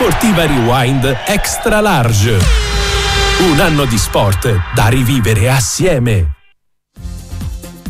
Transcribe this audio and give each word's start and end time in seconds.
Sportiva 0.00 0.46
Rewind 0.46 1.14
Extra 1.26 1.78
Large. 1.80 2.38
Un 3.52 3.60
anno 3.60 3.84
di 3.84 3.98
sport 3.98 4.50
da 4.74 4.86
rivivere 4.88 5.50
assieme. 5.50 6.36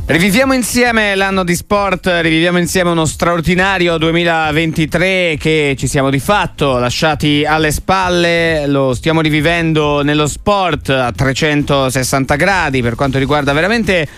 Riviviamo 0.06 0.52
insieme 0.52 1.14
l'anno 1.14 1.44
di 1.44 1.54
sport, 1.54 2.08
riviviamo 2.20 2.58
insieme 2.58 2.90
uno 2.90 3.04
straordinario 3.04 3.96
2023 3.96 5.36
che 5.38 5.76
ci 5.78 5.86
siamo 5.86 6.10
di 6.10 6.18
fatto 6.18 6.78
lasciati 6.78 7.44
alle 7.44 7.70
spalle, 7.70 8.66
lo 8.66 8.92
stiamo 8.92 9.20
rivivendo 9.20 10.02
nello 10.02 10.26
sport 10.26 10.88
a 10.88 11.12
360 11.12 12.34
gradi 12.34 12.82
per 12.82 12.96
quanto 12.96 13.18
riguarda 13.18 13.52
veramente 13.52 14.08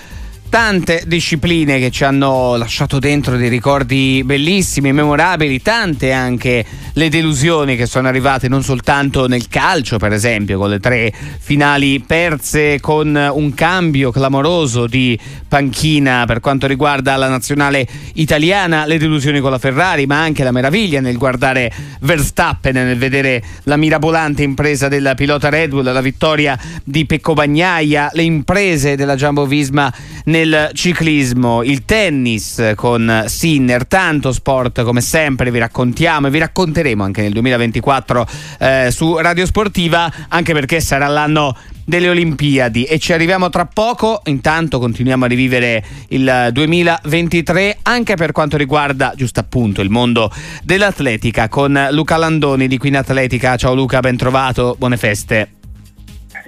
tante 0.53 1.05
discipline 1.07 1.79
che 1.79 1.91
ci 1.91 2.05
hanno 2.05 2.57
lasciato 2.57 2.98
dentro 2.98 3.39
dei 3.39 3.48
ricordi 3.48 4.21
bellissimi, 4.23 4.93
memorabili, 4.93 5.62
tante 5.62 6.12
anche 6.12 6.62
le 6.93 7.09
delusioni 7.09 7.75
che 7.75 7.86
sono 7.86 8.07
arrivate 8.09 8.49
non 8.49 8.63
soltanto 8.63 9.27
nel 9.27 9.49
calcio, 9.49 9.96
per 9.96 10.13
esempio, 10.13 10.58
con 10.58 10.68
le 10.68 10.79
tre 10.79 11.11
finali 11.39 12.00
perse 12.00 12.80
con 12.80 13.30
un 13.32 13.54
cambio 13.54 14.11
clamoroso 14.11 14.86
di 14.86 15.18
panchina 15.49 16.25
per 16.27 16.41
quanto 16.41 16.66
riguarda 16.66 17.16
la 17.16 17.29
nazionale 17.29 17.89
italiana, 18.14 18.85
le 18.85 18.99
delusioni 18.99 19.41
con 19.41 19.53
la 19.53 19.58
Ferrari, 19.58 20.05
ma 20.05 20.21
anche 20.21 20.44
la 20.44 20.53
meraviglia 20.53 21.00
nel 21.00 21.16
guardare 21.16 21.72
Verstappen, 22.00 22.75
nel 22.75 22.99
vedere 22.99 23.43
la 23.63 23.79
mirabolante 23.79 24.43
impresa 24.43 24.89
del 24.89 25.14
pilota 25.16 25.49
Red 25.49 25.71
Bull, 25.71 25.91
la 25.91 26.00
vittoria 26.03 26.58
di 26.85 27.07
Pecco 27.07 27.32
Bagnaia, 27.32 28.11
le 28.13 28.22
imprese 28.22 28.96
della 28.96 29.14
Jumbo 29.14 29.46
Visma 29.46 29.91
nel 30.25 30.41
nel 30.45 30.71
ciclismo, 30.73 31.63
il 31.63 31.85
tennis 31.85 32.73
con 32.75 33.25
Sinner, 33.27 33.87
tanto 33.87 34.33
sport 34.33 34.83
come 34.83 35.00
sempre 35.00 35.53
vi 35.53 35.59
raccontiamo 35.59 36.27
e 36.27 36.31
vi 36.31 36.39
racconteremo 36.39 37.05
anche 37.05 37.23
nel 37.23 37.33
2024 37.33 38.27
eh, 38.59 38.89
su 38.91 39.17
Radio 39.19 39.47
Sportiva, 39.47 40.12
anche 40.28 40.53
perché 40.53 40.81
sarà 40.81 41.06
l'anno 41.06 41.56
delle 41.84 42.08
Olimpiadi 42.08 42.84
e 42.84 42.98
ci 42.98 43.12
arriviamo 43.12 43.50
tra 43.50 43.66
poco. 43.66 44.22
Intanto 44.25 44.81
continuiamo 44.81 45.25
a 45.25 45.28
rivivere 45.28 45.84
il 46.08 46.48
2023 46.50 47.78
anche 47.83 48.16
per 48.16 48.33
quanto 48.33 48.56
riguarda 48.56 49.12
giusto 49.16 49.41
appunto 49.41 49.81
il 49.81 49.91
mondo 49.91 50.33
dell'atletica 50.64 51.48
con 51.48 51.88
Luca 51.92 52.16
Landoni 52.16 52.66
di 52.66 52.78
Queen 52.78 52.97
Atletica. 52.97 53.56
Ciao 53.56 53.75
Luca, 53.75 54.00
ben 54.00 54.16
trovato, 54.16 54.75
buone 54.77 54.97
feste. 54.97 55.61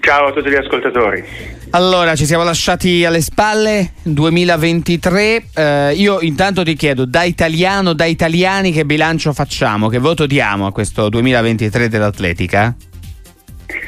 Ciao 0.04 0.26
a 0.26 0.32
tutti 0.32 0.50
gli 0.50 0.54
ascoltatori. 0.54 1.24
Allora, 1.70 2.14
ci 2.14 2.26
siamo 2.26 2.44
lasciati 2.44 3.06
alle 3.06 3.22
spalle 3.22 3.92
2023. 4.02 5.44
Eh, 5.54 5.94
io 5.94 6.20
intanto 6.20 6.62
ti 6.62 6.74
chiedo, 6.74 7.06
da 7.06 7.22
italiano, 7.22 7.94
da 7.94 8.04
italiani, 8.04 8.70
che 8.70 8.84
bilancio 8.84 9.32
facciamo? 9.32 9.88
Che 9.88 9.96
voto 9.98 10.26
diamo 10.26 10.66
a 10.66 10.72
questo 10.72 11.08
2023 11.08 11.88
dell'atletica? 11.88 12.76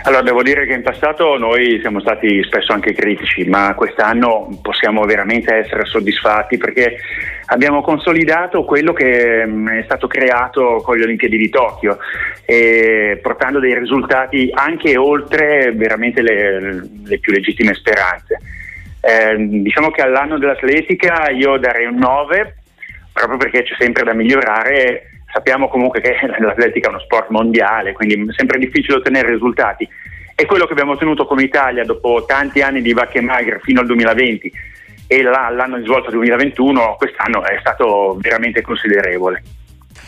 Allora, 0.05 0.23
devo 0.23 0.43
dire 0.43 0.67
che 0.67 0.73
in 0.73 0.83
passato 0.83 1.37
noi 1.37 1.79
siamo 1.81 2.01
stati 2.01 2.43
spesso 2.45 2.73
anche 2.73 2.95
critici, 2.95 3.45
ma 3.45 3.75
quest'anno 3.75 4.59
possiamo 4.63 5.05
veramente 5.05 5.55
essere 5.55 5.85
soddisfatti 5.85 6.57
perché 6.57 6.97
abbiamo 7.47 7.83
consolidato 7.83 8.65
quello 8.65 8.93
che 8.93 9.45
mm, 9.45 9.69
è 9.69 9.83
stato 9.83 10.07
creato 10.07 10.81
con 10.85 10.97
le 10.97 11.05
Olimpiadi 11.05 11.37
di 11.37 11.49
Tokyo, 11.51 11.99
portando 13.21 13.59
dei 13.59 13.77
risultati 13.79 14.49
anche 14.53 14.97
oltre 14.97 15.73
veramente 15.75 16.23
le, 16.23 16.89
le 17.05 17.19
più 17.19 17.33
legittime 17.33 17.75
speranze. 17.75 18.39
Eh, 19.01 19.37
diciamo 19.39 19.91
che 19.91 20.03
all'anno 20.03 20.39
dell'atletica 20.39 21.31
io 21.31 21.59
darei 21.59 21.87
un 21.87 21.97
9, 21.97 22.57
proprio 23.13 23.39
perché 23.39 23.63
c'è 23.63 23.75
sempre 23.79 24.05
da 24.05 24.15
migliorare 24.15 25.16
Sappiamo 25.37 25.69
comunque 25.69 26.01
che 26.01 26.17
l'atletica 26.41 26.87
è 26.87 26.91
uno 26.91 27.01
sport 27.01 27.29
mondiale, 27.29 27.93
quindi 27.93 28.15
è 28.15 28.33
sempre 28.35 28.59
difficile 28.59 28.97
ottenere 28.97 29.33
risultati. 29.33 29.87
E 30.35 30.47
quello 30.47 30.65
che 30.65 30.73
abbiamo 30.73 30.93
ottenuto 30.93 31.27
come 31.27 31.43
Italia 31.43 31.85
dopo 31.85 32.25
tanti 32.27 32.63
anni 32.63 32.81
di 32.81 32.95
vacche 32.95 33.21
magre 33.21 33.61
fino 33.63 33.81
al 33.81 33.87
2020 33.87 34.51
e 35.07 35.23
l'anno 35.23 35.77
di 35.77 35.85
svolta 35.85 36.11
2021, 36.11 36.97
quest'anno 36.97 37.45
è 37.45 37.59
stato 37.61 38.17
veramente 38.19 38.63
considerevole. 38.63 39.43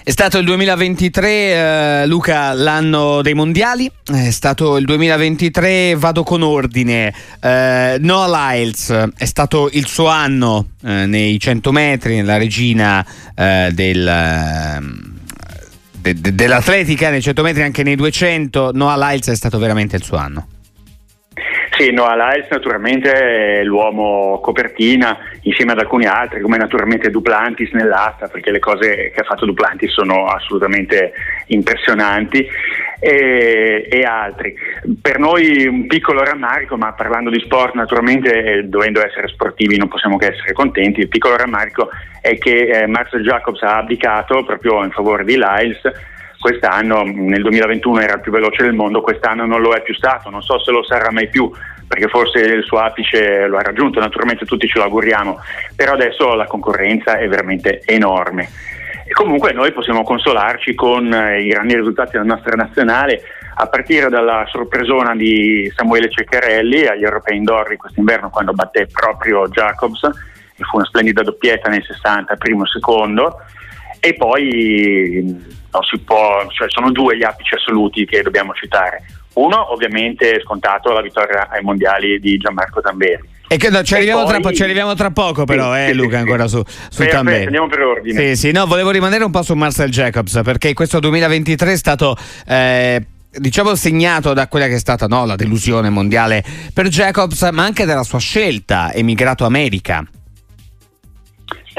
È 0.03 0.11
stato 0.11 0.38
il 0.38 0.47
2023, 0.47 1.28
eh, 1.28 2.06
Luca, 2.06 2.55
l'anno 2.55 3.21
dei 3.21 3.34
mondiali. 3.34 3.91
È 4.03 4.31
stato 4.31 4.78
il 4.78 4.87
2023, 4.87 5.94
vado 5.97 6.22
con 6.22 6.41
ordine. 6.41 7.12
Eh, 7.43 7.99
Noah 8.00 8.53
Lyles 8.53 9.11
è 9.15 9.25
stato 9.27 9.69
il 9.72 9.87
suo 9.87 10.06
anno 10.06 10.69
eh, 10.83 11.05
nei 11.05 11.38
100 11.38 11.72
metri, 11.72 12.17
nella 12.17 12.38
regina 12.38 13.05
eh, 13.37 13.69
del 13.72 14.06
ehm, 14.06 15.07
de, 16.00 16.14
de, 16.14 16.34
dell'atletica 16.34 17.10
nei 17.10 17.22
100 17.22 17.42
metri 17.42 17.62
anche 17.62 17.82
nei 17.82 17.97
200 17.97 18.70
Noah 18.75 18.97
Lyles 18.97 19.28
è 19.28 19.34
stato 19.34 19.59
veramente 19.59 19.97
il 19.97 20.03
suo 20.03 20.16
anno 20.16 20.47
sì, 21.78 21.93
Noah 21.93 22.16
Lyles 22.16 22.49
naturalmente 22.50 23.12
è 23.12 23.62
l'uomo 23.62 24.41
copertina 24.43 25.16
insieme 25.43 25.72
ad 25.72 25.78
alcuni 25.78 26.06
altri 26.06 26.41
come 26.41 26.56
naturalmente 26.56 27.09
Duplantis 27.09 27.71
nell'asta 27.71 28.27
perché 28.27 28.50
le 28.50 28.59
cose 28.59 29.12
che 29.15 29.21
ha 29.21 29.25
fatto 29.25 29.47
Duplantis 29.47 29.93
sono 29.93 30.27
assolutamente 30.27 31.12
impressionanti 31.47 32.44
e, 32.99 33.87
e, 33.88 34.03
altri. 34.03 34.53
Per 35.00 35.21
noi 35.21 35.69
un 35.69 35.87
piccolo 35.87 36.25
rammarico, 36.25 36.77
ma 36.77 36.93
parlando 36.94 37.31
di 37.31 37.38
sport 37.38 37.75
naturalmente 37.75 38.65
dovendo 38.69 39.05
essere 39.05 39.28
sportivi 39.28 39.77
non 39.77 39.87
possiamo 39.87 40.17
che 40.17 40.33
essere 40.33 40.53
contenti, 40.53 41.00
il 41.00 41.09
piccolo 41.09 41.37
rammarico 41.37 41.91
è 42.21 42.37
che 42.38 42.71
eh, 42.71 42.87
Marcel 42.88 43.22
Jacobs 43.22 43.62
ha 43.62 43.77
abdicato 43.77 44.43
proprio 44.43 44.83
in 44.83 44.91
favore 44.91 45.22
di 45.22 45.37
Lyles 45.37 45.81
quest'anno, 46.38 47.03
nel 47.04 47.43
2021 47.43 48.00
era 48.00 48.15
il 48.15 48.21
più 48.21 48.32
veloce 48.32 48.62
del 48.62 48.75
mondo, 48.75 49.00
quest'anno 49.00 49.44
non 49.44 49.60
lo 49.60 49.72
è 49.72 49.82
più 49.82 49.94
stato, 49.94 50.31
non 50.31 50.43
so 50.43 50.59
se 50.60 50.71
lo 50.71 50.84
sarà 50.84 51.10
mai 51.10 51.28
più, 51.28 51.50
perché 51.87 52.09
forse 52.09 52.41
il 52.41 52.62
suo 52.65 52.78
apice 52.78 53.47
lo 53.47 53.56
ha 53.56 53.62
raggiunto, 53.62 53.99
naturalmente 53.99 54.44
tutti 54.44 54.69
ce 54.69 54.78
lo 54.78 54.84
auguriamo, 54.84 55.38
però 55.75 55.94
adesso 55.94 56.34
la 56.34 56.47
concorrenza 56.47 57.19
è 57.19 57.26
veramente 57.28 57.82
enorme. 57.84 58.49
E 59.06 59.12
comunque 59.12 59.53
noi 59.53 59.72
possiamo 59.72 60.03
consolarci 60.03 60.75
con 60.75 61.12
eh, 61.12 61.41
i 61.41 61.49
grandi 61.49 61.75
risultati 61.75 62.12
della 62.12 62.25
nostra 62.25 62.55
nazionale, 62.55 63.22
a 63.55 63.66
partire 63.66 64.09
dalla 64.09 64.44
sorpresona 64.47 65.16
di 65.16 65.72
Samuele 65.75 66.10
Ceccarelli 66.10 66.87
agli 66.87 67.05
Europei 67.05 67.38
Indoor 67.38 67.75
quest'inverno 67.76 68.31
quando 68.31 68.53
batté 68.53 68.87
proprio 68.87 69.49
Jacobs, 69.49 70.03
e 70.05 70.65
fu 70.65 70.76
una 70.76 70.84
splendida 70.84 71.22
doppietta 71.22 71.70
nei 71.70 71.82
60, 71.82 72.37
primo 72.37 72.65
e 72.65 72.69
secondo, 72.69 73.41
e 74.00 74.14
poi 74.14 75.22
non 75.70 75.82
si 75.82 75.98
può, 75.98 76.47
cioè 76.50 76.69
sono 76.70 76.91
due 76.91 77.16
gli 77.16 77.25
apici 77.25 77.54
assoluti 77.54 78.04
che 78.06 78.22
dobbiamo 78.22 78.53
citare. 78.54 79.04
Uno, 79.34 79.72
ovviamente, 79.72 80.41
scontato 80.42 80.92
la 80.92 81.00
vittoria 81.00 81.48
ai 81.48 81.62
mondiali 81.62 82.19
di 82.19 82.37
Gianmarco 82.38 82.81
Tamberi. 82.81 83.37
E 83.50 83.56
che, 83.56 83.70
no, 83.70 83.82
ci, 83.82 83.94
arriviamo 83.94 84.25
poi... 84.25 84.41
tra, 84.41 84.53
ci, 84.53 84.62
arriviamo 84.62 84.94
tra, 84.94 85.10
poco, 85.10 85.44
però, 85.44 85.72
sì, 85.72 85.81
eh, 85.81 85.87
sì, 85.88 85.94
Luca, 85.94 86.16
sì, 86.16 86.16
ancora 86.16 86.48
su, 86.48 86.62
su 86.91 87.06
Tamberi. 87.06 87.44
Andiamo 87.44 87.69
per 87.69 87.81
ordine. 87.81 88.34
Sì, 88.34 88.37
sì, 88.37 88.53
no, 88.53 88.66
volevo 88.66 88.91
rimanere 88.91 89.25
un 89.25 89.31
po' 89.31 89.42
su 89.42 89.54
Marcel 89.54 89.91
Jacobs, 89.91 90.41
perché 90.42 90.72
questo 90.75 90.98
2023 90.98 91.72
è 91.72 91.76
stato. 91.76 92.16
Eh, 92.47 93.06
diciamo 93.31 93.75
segnato 93.75 94.32
da 94.32 94.48
quella 94.48 94.66
che 94.66 94.75
è 94.75 94.78
stata 94.78 95.06
no, 95.06 95.26
la 95.26 95.37
delusione 95.37 95.91
mondiale 95.91 96.42
per 96.72 96.88
Jacobs, 96.88 97.48
ma 97.53 97.62
anche 97.62 97.84
dalla 97.84 98.03
sua 98.03 98.19
scelta, 98.19 98.92
emigrato 98.92 99.44
America. 99.44 100.04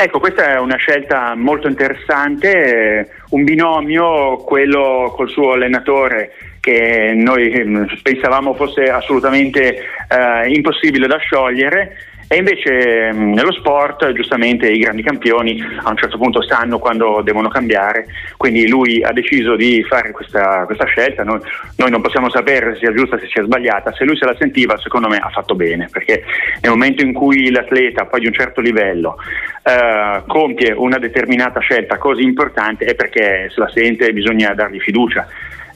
Ecco, 0.01 0.19
questa 0.19 0.53
è 0.53 0.57
una 0.57 0.77
scelta 0.77 1.35
molto 1.35 1.67
interessante, 1.67 3.09
un 3.31 3.43
binomio, 3.43 4.37
quello 4.37 5.11
col 5.13 5.27
suo 5.27 5.51
allenatore 5.51 6.31
che 6.61 7.11
noi 7.13 7.51
mm, 7.65 7.83
pensavamo 8.01 8.53
fosse 8.53 8.83
assolutamente 8.83 9.59
eh, 10.07 10.53
impossibile 10.53 11.05
da 11.05 11.17
sciogliere 11.17 11.97
e 12.31 12.37
invece 12.37 13.11
mm, 13.11 13.33
nello 13.33 13.51
sport 13.51 14.11
giustamente 14.11 14.69
i 14.69 14.77
grandi 14.77 15.01
campioni 15.01 15.59
a 15.81 15.89
un 15.89 15.97
certo 15.97 16.19
punto 16.19 16.43
sanno 16.43 16.77
quando 16.77 17.21
devono 17.23 17.47
cambiare, 17.47 18.05
quindi 18.37 18.67
lui 18.67 19.01
ha 19.03 19.11
deciso 19.11 19.55
di 19.55 19.83
fare 19.83 20.11
questa, 20.11 20.63
questa 20.65 20.85
scelta, 20.85 21.23
noi, 21.23 21.39
noi, 21.77 21.89
non 21.89 22.01
possiamo 22.01 22.29
sapere 22.29 22.73
se 22.73 22.81
sia 22.81 22.93
giusta, 22.93 23.17
se 23.17 23.25
sia 23.25 23.43
sbagliata, 23.43 23.93
se 23.93 24.05
lui 24.05 24.15
se 24.15 24.25
la 24.25 24.35
sentiva 24.37 24.77
secondo 24.77 25.07
me 25.07 25.17
ha 25.17 25.29
fatto 25.29 25.55
bene, 25.55 25.89
perché 25.91 26.23
nel 26.61 26.69
momento 26.69 27.03
in 27.03 27.13
cui 27.13 27.49
l'atleta 27.49 28.05
poi 28.05 28.19
di 28.19 28.27
un 28.27 28.33
certo 28.33 28.61
livello 28.61 29.15
eh, 29.63 30.21
compie 30.27 30.71
una 30.71 30.99
determinata 30.99 31.59
scelta 31.61 31.97
così 31.97 32.21
importante 32.21 32.85
è 32.85 32.93
perché 32.93 33.49
se 33.49 33.59
la 33.59 33.71
sente 33.73 34.13
bisogna 34.13 34.53
dargli 34.53 34.79
fiducia 34.79 35.27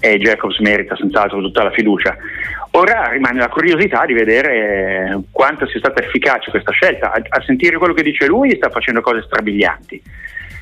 e 0.03 0.17
Jacobs 0.17 0.59
merita 0.59 0.97
senz'altro 0.97 1.39
tutta 1.39 1.63
la 1.63 1.71
fiducia. 1.71 2.17
Ora 2.71 3.07
rimane 3.07 3.39
la 3.39 3.47
curiosità 3.47 4.03
di 4.05 4.11
vedere 4.11 5.17
quanto 5.31 5.65
sia 5.65 5.79
stata 5.79 6.03
efficace 6.03 6.49
questa 6.49 6.71
scelta. 6.71 7.13
A, 7.13 7.21
a 7.25 7.41
sentire 7.43 7.77
quello 7.77 7.93
che 7.93 8.03
dice 8.03 8.25
lui 8.25 8.53
sta 8.57 8.69
facendo 8.69 8.99
cose 8.99 9.21
strabilianti, 9.21 10.01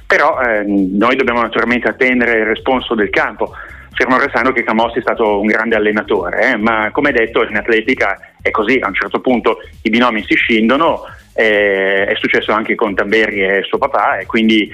però 0.05 0.39
eh, 0.39 0.63
noi 0.67 1.15
dobbiamo 1.15 1.41
naturalmente 1.41 1.88
attendere 1.88 2.38
il 2.38 2.45
responso 2.45 2.93
del 2.93 3.09
campo, 3.09 3.51
fermo 3.93 4.19
restando 4.19 4.51
che 4.51 4.63
Camossi 4.63 4.99
è 4.99 5.01
stato 5.01 5.39
un 5.39 5.47
grande 5.47 5.75
allenatore, 5.75 6.51
eh, 6.51 6.57
ma 6.57 6.91
come 6.91 7.11
detto 7.11 7.44
in 7.44 7.57
atletica 7.57 8.33
è 8.44 8.51
così, 8.51 8.77
a 8.79 8.89
un 8.89 8.94
certo 8.94 9.21
punto 9.21 9.57
i 9.81 9.89
binomi 9.89 10.21
si 10.21 10.35
scindono, 10.35 11.01
eh, 11.33 12.05
è 12.05 12.15
successo 12.15 12.51
anche 12.51 12.75
con 12.75 12.94
Tamberi 12.94 13.44
e 13.44 13.63
suo 13.63 13.79
papà 13.79 14.19
e 14.19 14.27
quindi 14.27 14.71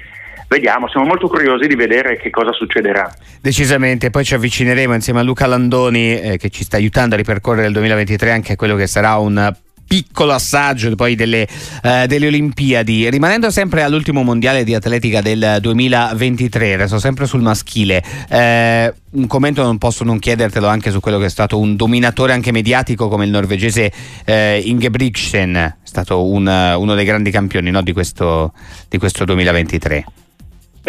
vediamo, 0.47 0.87
siamo 0.89 1.05
molto 1.05 1.27
curiosi 1.27 1.67
di 1.67 1.75
vedere 1.75 2.17
che 2.17 2.29
cosa 2.29 2.51
succederà. 2.51 3.13
Decisamente, 3.41 4.09
poi 4.09 4.23
ci 4.23 4.33
avvicineremo 4.33 4.93
insieme 4.93 5.19
a 5.19 5.23
Luca 5.23 5.45
Landoni 5.45 6.19
eh, 6.19 6.37
che 6.37 6.49
ci 6.49 6.63
sta 6.63 6.77
aiutando 6.77 7.15
a 7.15 7.17
ripercorrere 7.17 7.67
il 7.67 7.73
2023 7.73 8.31
anche 8.31 8.53
a 8.53 8.55
quello 8.55 8.75
che 8.75 8.87
sarà 8.87 9.17
un 9.17 9.53
piccolo 9.87 10.33
assaggio 10.33 10.93
poi 10.95 11.15
delle, 11.15 11.47
eh, 11.81 12.05
delle, 12.07 12.27
Olimpiadi. 12.27 13.09
Rimanendo 13.09 13.49
sempre 13.49 13.83
all'ultimo 13.83 14.21
mondiale 14.21 14.63
di 14.63 14.75
atletica 14.75 15.21
del 15.21 15.59
2023, 15.61 16.75
resto 16.75 16.99
sempre 16.99 17.25
sul 17.25 17.41
maschile. 17.41 18.03
Eh, 18.29 18.93
un 19.11 19.27
commento 19.27 19.63
non 19.63 19.77
posso 19.77 20.03
non 20.03 20.19
chiedertelo 20.19 20.67
anche 20.67 20.91
su 20.91 20.99
quello 20.99 21.17
che 21.17 21.25
è 21.25 21.29
stato 21.29 21.57
un 21.57 21.75
dominatore 21.75 22.33
anche 22.33 22.51
mediatico 22.51 23.07
come 23.07 23.25
il 23.25 23.31
norvegese 23.31 23.91
eh, 24.25 24.61
Ingebrigtsen, 24.63 25.55
è 25.55 25.75
stato 25.83 26.25
un, 26.25 26.45
uno 26.45 26.93
dei 26.93 27.05
grandi 27.05 27.31
campioni 27.31 27.71
no, 27.71 27.81
di, 27.81 27.93
questo, 27.93 28.53
di 28.89 28.97
questo 28.97 29.23
2023. 29.23 30.05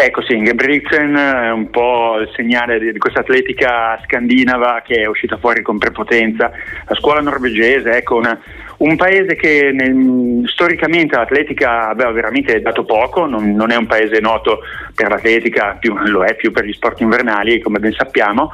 Ecco 0.01 0.23
sì, 0.23 0.37
Ingebrigtsen 0.37 1.13
è 1.17 1.51
un 1.51 1.71
po' 1.71 2.21
il 2.21 2.31
segnale 2.37 2.79
di, 2.79 2.97
questa 2.99 3.19
atletica 3.19 4.01
scandinava 4.05 4.81
che 4.87 5.03
è 5.03 5.07
uscita 5.07 5.39
fuori 5.39 5.61
con 5.61 5.77
prepotenza. 5.79 6.53
La 6.87 6.95
scuola 6.95 7.21
norvegese, 7.21 7.91
ecco, 7.97 8.15
una, 8.15 8.41
un 8.79 8.97
paese 8.97 9.35
che 9.35 9.71
nel, 9.73 10.43
storicamente 10.47 11.17
l'atletica 11.17 11.89
aveva 11.89 12.11
veramente 12.13 12.61
dato 12.61 12.85
poco, 12.85 13.27
non, 13.27 13.55
non, 13.55 13.71
è 13.71 13.77
un 13.77 13.87
paese 13.87 14.21
noto 14.21 14.61
per 14.95 15.09
l'atletica, 15.09 15.77
più, 15.81 15.97
lo 15.97 16.25
è 16.25 16.37
più 16.37 16.53
per 16.53 16.65
gli 16.65 16.73
sport 16.73 17.01
invernali, 17.01 17.61
come 17.61 17.81
ben 17.81 17.93
sappiamo, 17.93 18.53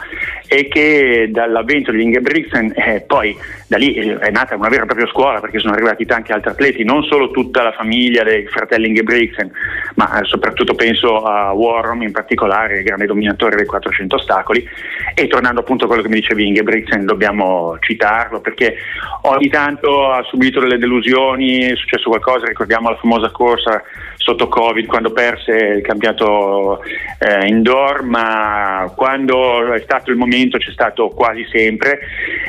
e 0.49 0.69
che 0.69 1.29
dall'avvento 1.31 1.91
di 1.91 2.03
Ingebrigtsen 2.03 2.73
eh, 2.75 3.05
poi 3.06 3.37
da 3.67 3.76
lì 3.76 3.94
è 3.94 4.31
nata 4.31 4.55
una 4.56 4.69
vera 4.69 4.82
e 4.82 4.87
propria 4.87 5.06
scuola 5.09 5.41
perché 5.41 5.59
sono 5.59 5.75
arrivati 5.75 6.06
tanti 6.06 6.32
altri 6.32 6.50
atleti, 6.50 6.85
non 6.85 7.03
solo 7.03 7.31
tutta 7.31 7.62
la 7.62 7.73
famiglia 7.73 8.23
dei 8.23 8.47
fratelli 8.47 8.88
Ingebrigtsen, 8.88 9.50
ma 9.97 10.20
eh, 10.20 10.25
soprattutto 10.25 10.75
penso 10.75 11.23
a 11.23 11.53
Warhol 11.53 12.03
in 12.03 12.12
particolare, 12.12 12.79
il 12.79 12.85
grande 12.85 13.06
dominatore 13.06 13.56
dei 13.56 13.67
400 13.67 14.17
ostacoli. 14.17 14.67
E 15.15 15.27
tornando 15.27 15.61
appunto 15.61 15.85
a 15.85 15.87
quello 15.87 16.03
che 16.03 16.09
mi 16.09 16.20
dicevi 16.20 16.47
Ingebrigtsen, 16.47 17.05
dobbiamo 17.05 17.77
citarlo 17.81 18.41
perché 18.41 18.77
ogni 19.23 19.49
tanto 19.49 20.14
ha 20.15 20.23
subito 20.25 20.61
delle 20.61 20.79
delusioni, 20.79 21.61
è 21.61 21.77
successo 21.77 22.09
qualcosa, 22.09 22.47
ricordiamo 22.47 22.89
la 22.89 22.97
famosa 22.97 23.31
corsa 23.31 23.83
sotto 24.17 24.49
Covid 24.49 24.87
quando 24.87 25.13
perse 25.13 25.53
il 25.53 25.83
campionato 25.83 26.83
eh, 26.83 27.47
indoor, 27.47 28.03
ma 28.03 28.91
quando 28.97 29.73
è 29.73 29.81
stato 29.81 30.11
il 30.11 30.17
momento 30.17 30.57
c'è 30.57 30.71
stato 30.71 31.09
quasi 31.09 31.47
sempre. 31.51 32.01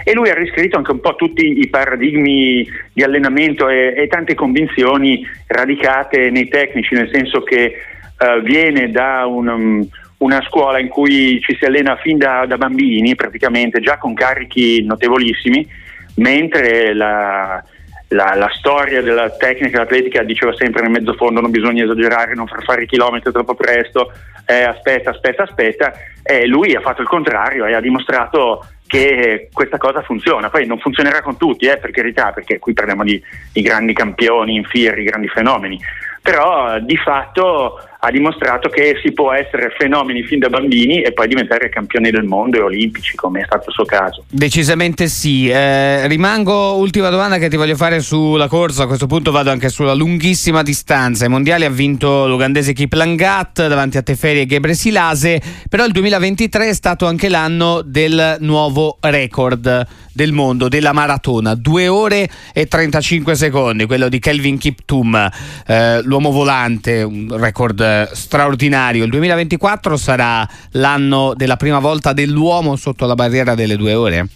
E 0.03 0.13
lui 0.13 0.29
ha 0.29 0.33
riscritto 0.35 0.77
anche 0.77 0.91
un 0.91 1.01
po' 1.01 1.15
tutti 1.15 1.59
i 1.59 1.67
paradigmi 1.67 2.65
di 2.93 3.03
allenamento 3.03 3.67
e, 3.67 3.93
e 3.97 4.07
tante 4.07 4.35
convinzioni 4.35 5.27
radicate 5.47 6.29
nei 6.29 6.47
tecnici, 6.47 6.95
nel 6.95 7.09
senso 7.11 7.41
che 7.43 7.75
eh, 8.17 8.41
viene 8.41 8.89
da 8.91 9.25
un, 9.25 9.47
um, 9.47 9.89
una 10.19 10.41
scuola 10.47 10.79
in 10.79 10.87
cui 10.87 11.41
ci 11.41 11.57
si 11.59 11.65
allena 11.65 11.97
fin 11.97 12.17
da, 12.17 12.45
da 12.45 12.57
bambini, 12.57 13.15
praticamente 13.15 13.81
già 13.81 13.97
con 13.97 14.13
carichi 14.13 14.81
notevolissimi, 14.83 15.67
mentre 16.15 16.93
la, 16.93 17.63
la, 18.09 18.35
la, 18.35 18.49
storia 18.57 19.01
della 19.01 19.29
tecnica 19.31 19.81
atletica 19.81 20.23
diceva 20.23 20.53
sempre 20.55 20.81
nel 20.81 20.91
mezzo 20.91 21.13
fondo 21.13 21.41
non 21.41 21.51
bisogna 21.51 21.83
esagerare, 21.83 22.35
non 22.35 22.47
far 22.47 22.63
fare 22.63 22.83
i 22.83 22.87
chilometri 22.87 23.31
troppo 23.31 23.55
presto, 23.55 24.11
eh, 24.45 24.63
aspetta, 24.63 25.09
aspetta, 25.09 25.43
aspetta, 25.43 25.93
e 26.23 26.45
lui 26.45 26.75
ha 26.75 26.81
fatto 26.81 27.01
il 27.01 27.07
contrario 27.07 27.65
e 27.65 27.73
ha 27.73 27.81
dimostrato 27.81 28.65
che 28.87 29.49
questa 29.51 29.77
cosa 29.77 30.01
funziona. 30.01 30.49
Poi 30.49 30.65
non 30.65 30.79
funzionerà 30.79 31.21
con 31.21 31.37
tutti, 31.37 31.65
eh, 31.65 31.77
per 31.77 31.91
carità, 31.91 32.31
perché 32.31 32.59
qui 32.59 32.73
parliamo 32.73 33.03
di, 33.03 33.21
di 33.51 33.61
grandi 33.61 33.93
campioni 33.93 34.55
in 34.55 34.63
fieri, 34.63 35.03
grandi 35.03 35.27
fenomeni, 35.27 35.79
però 36.21 36.79
di 36.79 36.97
fatto 36.97 37.79
ha 38.05 38.11
dimostrato 38.11 38.69
che 38.69 38.99
si 39.03 39.13
può 39.13 39.33
essere 39.33 39.73
fenomeni 39.75 40.21
fin 40.21 40.37
da 40.37 40.47
bambini 40.47 41.01
e 41.01 41.11
poi 41.11 41.27
diventare 41.27 41.69
campioni 41.69 42.11
del 42.11 42.23
mondo 42.23 42.57
e 42.57 42.61
olimpici, 42.61 43.15
come 43.15 43.41
è 43.41 43.45
stato 43.45 43.69
il 43.69 43.73
suo 43.73 43.85
caso. 43.85 44.25
Decisamente 44.29 45.07
sì. 45.07 45.49
Eh, 45.49 46.07
rimango, 46.07 46.75
ultima 46.75 47.09
domanda 47.09 47.39
che 47.39 47.49
ti 47.49 47.55
voglio 47.55 47.75
fare 47.75 48.01
sulla 48.01 48.47
corsa, 48.47 48.83
a 48.83 48.87
questo 48.87 49.07
punto 49.07 49.31
vado 49.31 49.49
anche 49.49 49.69
sulla 49.69 49.95
lunghissima 49.95 50.61
distanza. 50.61 51.25
I 51.25 51.29
mondiali 51.29 51.65
ha 51.65 51.69
vinto 51.71 52.27
l'ugandese 52.27 52.73
Kiplangat 52.73 53.67
davanti 53.67 53.97
a 53.97 54.03
Teferi 54.03 54.41
e 54.41 54.45
Gebre 54.45 54.75
Silase, 54.75 55.41
però 55.67 55.83
il 55.83 55.91
2023 55.91 56.69
è 56.69 56.73
stato 56.73 57.07
anche 57.07 57.27
l'anno 57.27 57.81
del 57.81 58.37
nuovo 58.41 58.97
record 59.01 59.87
del 60.15 60.31
mondo 60.31 60.69
della 60.69 60.93
maratona, 60.93 61.55
2 61.55 61.87
ore 61.89 62.29
e 62.53 62.67
35 62.67 63.35
secondi, 63.35 63.85
quello 63.85 64.07
di 64.07 64.17
Kelvin 64.19 64.57
Kiptum, 64.57 65.29
eh, 65.67 66.01
l'uomo 66.03 66.31
volante, 66.31 67.03
un 67.03 67.35
record 67.37 67.81
straordinario. 68.11 69.03
Il 69.03 69.09
2024 69.09 69.97
sarà 69.97 70.47
l'anno 70.71 71.33
della 71.35 71.57
prima 71.57 71.79
volta 71.79 72.13
dell'uomo 72.13 72.75
sotto 72.75 73.05
la 73.05 73.15
barriera 73.15 73.55
delle 73.55 73.77
due 73.77 73.93
ore? 73.93 74.27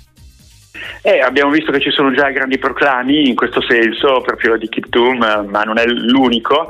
Eh, 1.02 1.20
abbiamo 1.22 1.52
visto 1.52 1.72
che 1.72 1.80
ci 1.80 1.92
sono 1.92 2.12
già 2.12 2.30
grandi 2.30 2.58
proclami 2.58 3.28
in 3.28 3.36
questo 3.36 3.62
senso, 3.62 4.22
proprio 4.22 4.58
di 4.58 4.70
Kiptum, 4.70 5.48
ma 5.50 5.64
non 5.64 5.78
è 5.78 5.86
l'unico 5.86 6.70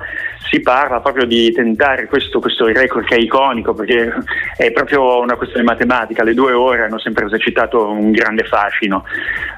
si 0.50 0.62
parla 0.62 1.00
proprio 1.00 1.26
di 1.26 1.52
tentare 1.52 2.08
questo, 2.08 2.40
questo, 2.40 2.66
record 2.66 3.06
che 3.06 3.16
è 3.16 3.20
iconico 3.20 3.74
perché 3.74 4.12
è 4.58 4.72
proprio 4.72 5.20
una 5.20 5.36
questione 5.36 5.64
matematica, 5.64 6.24
le 6.24 6.34
due 6.34 6.54
ore 6.54 6.86
hanno 6.86 6.98
sempre 6.98 7.26
esercitato 7.26 7.88
un 7.88 8.12
grande 8.12 8.44
fascino. 8.44 9.06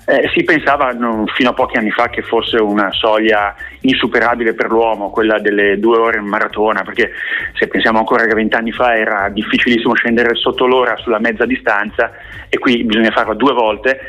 Eh, 0.05 0.29
si 0.33 0.43
pensava 0.43 0.91
no, 0.91 1.25
fino 1.33 1.51
a 1.51 1.53
pochi 1.53 1.77
anni 1.77 1.91
fa 1.91 2.09
che 2.09 2.21
fosse 2.21 2.57
una 2.57 2.91
soglia 2.91 3.55
insuperabile 3.81 4.53
per 4.53 4.69
l'uomo, 4.69 5.09
quella 5.11 5.39
delle 5.39 5.79
due 5.79 5.97
ore 5.97 6.17
in 6.17 6.25
maratona, 6.25 6.81
perché 6.81 7.11
se 7.53 7.67
pensiamo 7.67 7.99
ancora 7.99 8.25
che 8.25 8.33
vent'anni 8.33 8.71
fa 8.73 8.95
era 8.95 9.29
difficilissimo 9.29 9.93
scendere 9.93 10.35
sotto 10.35 10.65
l'ora 10.65 10.97
sulla 10.97 11.19
mezza 11.19 11.45
distanza 11.45 12.11
e 12.49 12.57
qui 12.57 12.83
bisogna 12.83 13.11
farlo 13.11 13.33
due 13.33 13.53
volte. 13.53 13.99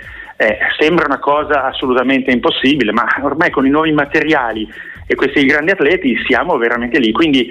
Eh, 0.42 0.58
sembra 0.76 1.04
una 1.06 1.20
cosa 1.20 1.66
assolutamente 1.66 2.32
impossibile, 2.32 2.90
ma 2.90 3.06
ormai 3.22 3.50
con 3.50 3.64
i 3.64 3.70
nuovi 3.70 3.92
materiali 3.92 4.68
e 5.06 5.14
questi 5.14 5.44
grandi 5.44 5.70
atleti 5.70 6.16
siamo 6.26 6.56
veramente 6.56 6.98
lì, 6.98 7.12
quindi 7.12 7.48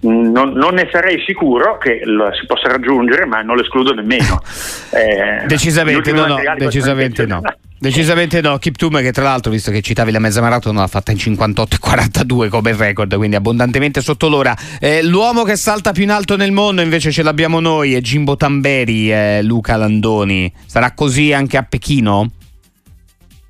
non, 0.00 0.52
non, 0.52 0.74
ne 0.74 0.88
sarei 0.92 1.22
sicuro 1.26 1.78
che 1.78 2.00
lo, 2.04 2.32
si 2.32 2.46
possa 2.46 2.68
raggiungere, 2.68 3.24
ma 3.24 3.40
non 3.42 3.56
lo 3.56 3.62
escludo 3.62 3.92
nemmeno. 3.92 4.40
Eh, 4.96 5.44
decisamente 5.46 6.12
no, 6.12 6.26
no 6.26 6.36
decisamente 6.56 7.26
no. 7.26 7.42
Decisamente 7.78 8.40
no, 8.40 8.56
Kiptum 8.56 9.00
che 9.00 9.12
tra 9.12 9.24
l'altro 9.24 9.50
visto 9.50 9.70
che 9.70 9.82
citavi 9.82 10.10
la 10.10 10.18
mezza 10.18 10.40
maratona 10.40 10.80
l'ha 10.80 10.86
fatta 10.86 11.12
in 11.12 11.18
58 11.18 11.76
e 11.76 11.78
42 11.78 12.48
come 12.48 12.74
record, 12.74 13.14
quindi 13.16 13.36
abbondantemente 13.36 14.00
sotto 14.00 14.28
l'ora. 14.28 14.56
Eh, 14.80 15.02
l'uomo 15.02 15.42
che 15.42 15.56
salta 15.56 15.92
più 15.92 16.04
in 16.04 16.10
alto 16.10 16.36
nel 16.36 16.52
mondo 16.52 16.80
invece 16.80 17.12
ce 17.12 17.22
l'abbiamo 17.22 17.60
noi, 17.60 17.92
è 17.92 18.00
Jimbo 18.00 18.36
Tamberi, 18.36 19.12
eh, 19.12 19.42
Luca 19.42 19.76
Landoni. 19.76 20.50
Sarà 20.64 20.92
così 20.92 21.34
anche 21.34 21.58
a 21.58 21.66
Pechino? 21.68 22.30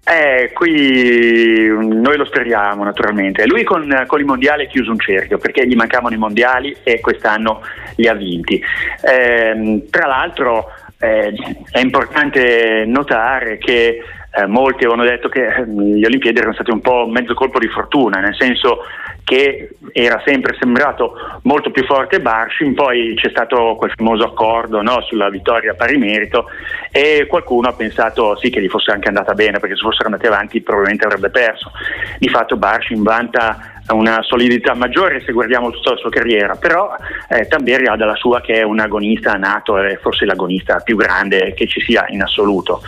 Eh, 0.08 0.52
qui 0.52 1.66
noi 1.66 2.16
lo 2.16 2.24
speriamo 2.24 2.84
naturalmente. 2.84 3.44
Lui 3.44 3.64
con, 3.64 4.04
con, 4.06 4.20
i 4.20 4.24
mondiali 4.24 4.64
ha 4.64 4.68
chiuso 4.68 4.92
un 4.92 5.00
cerchio 5.00 5.36
perché 5.36 5.66
gli 5.66 5.74
mancavano 5.74 6.14
i 6.14 6.18
mondiali 6.18 6.76
e 6.84 7.00
quest'anno 7.00 7.60
li 7.96 8.06
ha 8.06 8.14
vinti. 8.14 8.62
Eh, 9.00 9.84
tra 9.90 10.06
l'altro 10.06 10.70
eh, 11.00 11.34
è 11.72 11.80
importante 11.80 12.84
notare 12.86 13.58
che 13.58 14.00
eh, 14.36 14.46
molti 14.46 14.84
avevano 14.84 15.08
detto 15.08 15.28
che 15.28 15.64
gli 15.66 16.04
Olimpiadi 16.04 16.38
erano 16.38 16.52
stati 16.52 16.70
un 16.70 16.80
po' 16.80 17.06
mezzo 17.06 17.32
colpo 17.32 17.58
di 17.58 17.68
fortuna, 17.68 18.20
nel 18.20 18.36
senso 18.36 18.80
che 19.24 19.70
era 19.92 20.22
sempre 20.24 20.54
sembrato 20.60 21.14
molto 21.42 21.70
più 21.70 21.84
forte 21.84 22.20
Barshin, 22.20 22.74
poi 22.74 23.14
c'è 23.16 23.30
stato 23.30 23.74
quel 23.76 23.92
famoso 23.96 24.24
accordo 24.24 24.82
no, 24.82 25.00
sulla 25.02 25.30
vittoria 25.30 25.72
a 25.72 25.74
pari 25.74 25.96
merito 25.96 26.46
e 26.92 27.26
qualcuno 27.28 27.68
ha 27.68 27.72
pensato 27.72 28.36
sì 28.36 28.50
che 28.50 28.60
gli 28.60 28.68
fosse 28.68 28.92
anche 28.92 29.08
andata 29.08 29.32
bene 29.32 29.58
perché 29.58 29.74
se 29.74 29.82
fossero 29.82 30.04
andati 30.04 30.26
avanti 30.26 30.60
probabilmente 30.60 31.06
avrebbe 31.06 31.30
perso. 31.30 31.72
Di 32.18 32.28
fatto 32.28 32.56
Barshin 32.56 33.02
vanta 33.02 33.75
una 33.92 34.22
solidità 34.22 34.74
maggiore 34.74 35.22
se 35.24 35.32
guardiamo 35.32 35.70
tutta 35.70 35.90
la 35.90 35.96
sua 35.96 36.10
carriera, 36.10 36.54
però 36.56 36.94
eh, 37.28 37.46
Tamberi 37.46 37.86
ha 37.86 37.96
dalla 37.96 38.16
sua 38.16 38.40
che 38.40 38.54
è 38.54 38.62
un 38.62 38.80
agonista 38.80 39.34
nato, 39.34 39.78
è 39.78 39.98
forse 39.98 40.24
l'agonista 40.24 40.80
più 40.80 40.96
grande 40.96 41.54
che 41.54 41.66
ci 41.66 41.80
sia 41.80 42.06
in 42.08 42.22
assoluto. 42.22 42.82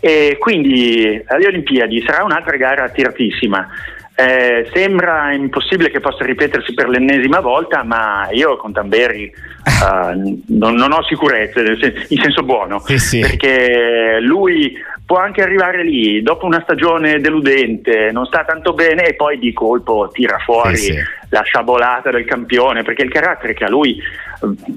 E 0.00 0.36
quindi 0.38 1.22
alle 1.26 1.46
Olimpiadi 1.46 2.02
sarà 2.06 2.24
un'altra 2.24 2.56
gara 2.56 2.88
tiratissima. 2.88 3.68
Eh, 4.16 4.68
sembra 4.72 5.32
impossibile 5.32 5.90
che 5.90 5.98
possa 5.98 6.24
ripetersi 6.24 6.72
per 6.72 6.88
l'ennesima 6.88 7.40
volta, 7.40 7.82
ma 7.82 8.28
io 8.30 8.56
con 8.56 8.72
Tamberi 8.72 9.32
uh, 9.34 10.42
non, 10.54 10.74
non, 10.74 10.92
ho 10.92 11.02
sicurezze, 11.02 11.62
in 12.08 12.20
senso 12.20 12.44
buono, 12.44 12.78
sì, 12.80 12.98
sì. 12.98 13.20
perché 13.20 14.18
lui 14.20 14.76
può 15.06 15.18
anche 15.18 15.42
arrivare 15.42 15.84
lì 15.84 16.22
dopo 16.22 16.46
una 16.46 16.62
stagione 16.62 17.20
deludente, 17.20 18.10
non 18.10 18.24
sta 18.24 18.44
tanto 18.44 18.72
bene 18.72 19.06
e 19.06 19.14
poi 19.14 19.38
di 19.38 19.52
colpo 19.52 20.08
tira 20.12 20.38
fuori 20.38 20.76
sì, 20.76 20.94
la 21.28 21.42
sciabolata 21.42 22.10
del 22.10 22.24
campione, 22.24 22.82
perché 22.82 23.02
il 23.02 23.10
carattere 23.10 23.54
che 23.54 23.64
ha 23.64 23.68
lui 23.68 24.00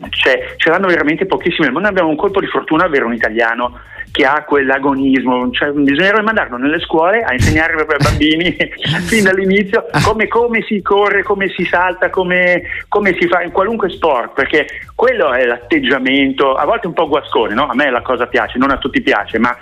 cioè, 0.10 0.55
ce 0.57 0.69
l'hanno 0.69 0.88
veramente 0.88 1.25
pochissimi. 1.25 1.72
Noi 1.72 1.86
abbiamo 1.86 2.10
un 2.10 2.15
colpo 2.15 2.39
di 2.39 2.48
fortuna 2.48 2.86
avere 2.86 3.05
un 3.05 3.13
italiano 3.13 3.79
che 4.12 4.25
ha 4.25 4.43
quell'agonismo, 4.43 5.51
cioè, 5.51 5.69
bisognerebbe 5.72 6.22
mandarlo 6.22 6.57
nelle 6.57 6.79
scuole 6.79 7.22
a 7.22 7.34
insegnare 7.34 7.74
ai 7.74 7.86
bambini 8.01 8.55
fin 9.05 9.24
dall'inizio 9.24 9.86
come, 10.03 10.27
come, 10.27 10.63
si 10.63 10.81
corre, 10.81 11.24
come 11.24 11.50
si 11.50 11.65
salta, 11.65 12.10
come, 12.10 12.63
come, 12.88 13.15
si 13.19 13.27
fa 13.27 13.41
in 13.43 13.51
qualunque 13.51 13.89
sport, 13.89 14.34
perché 14.34 14.67
quello 14.96 15.34
è 15.34 15.46
l'atteggiamento, 15.46 16.53
a 16.53 16.65
volte 16.65 16.88
un 16.88 16.93
po' 16.93 17.07
guascone, 17.07 17.53
no? 17.53 17.67
a 17.67 17.75
me 17.75 17.91
la 17.91 18.01
cosa 18.01 18.27
piace, 18.27 18.57
non 18.57 18.72
a 18.72 18.77
tutti 18.77 19.01
piace, 19.01 19.38
ma 19.39 19.55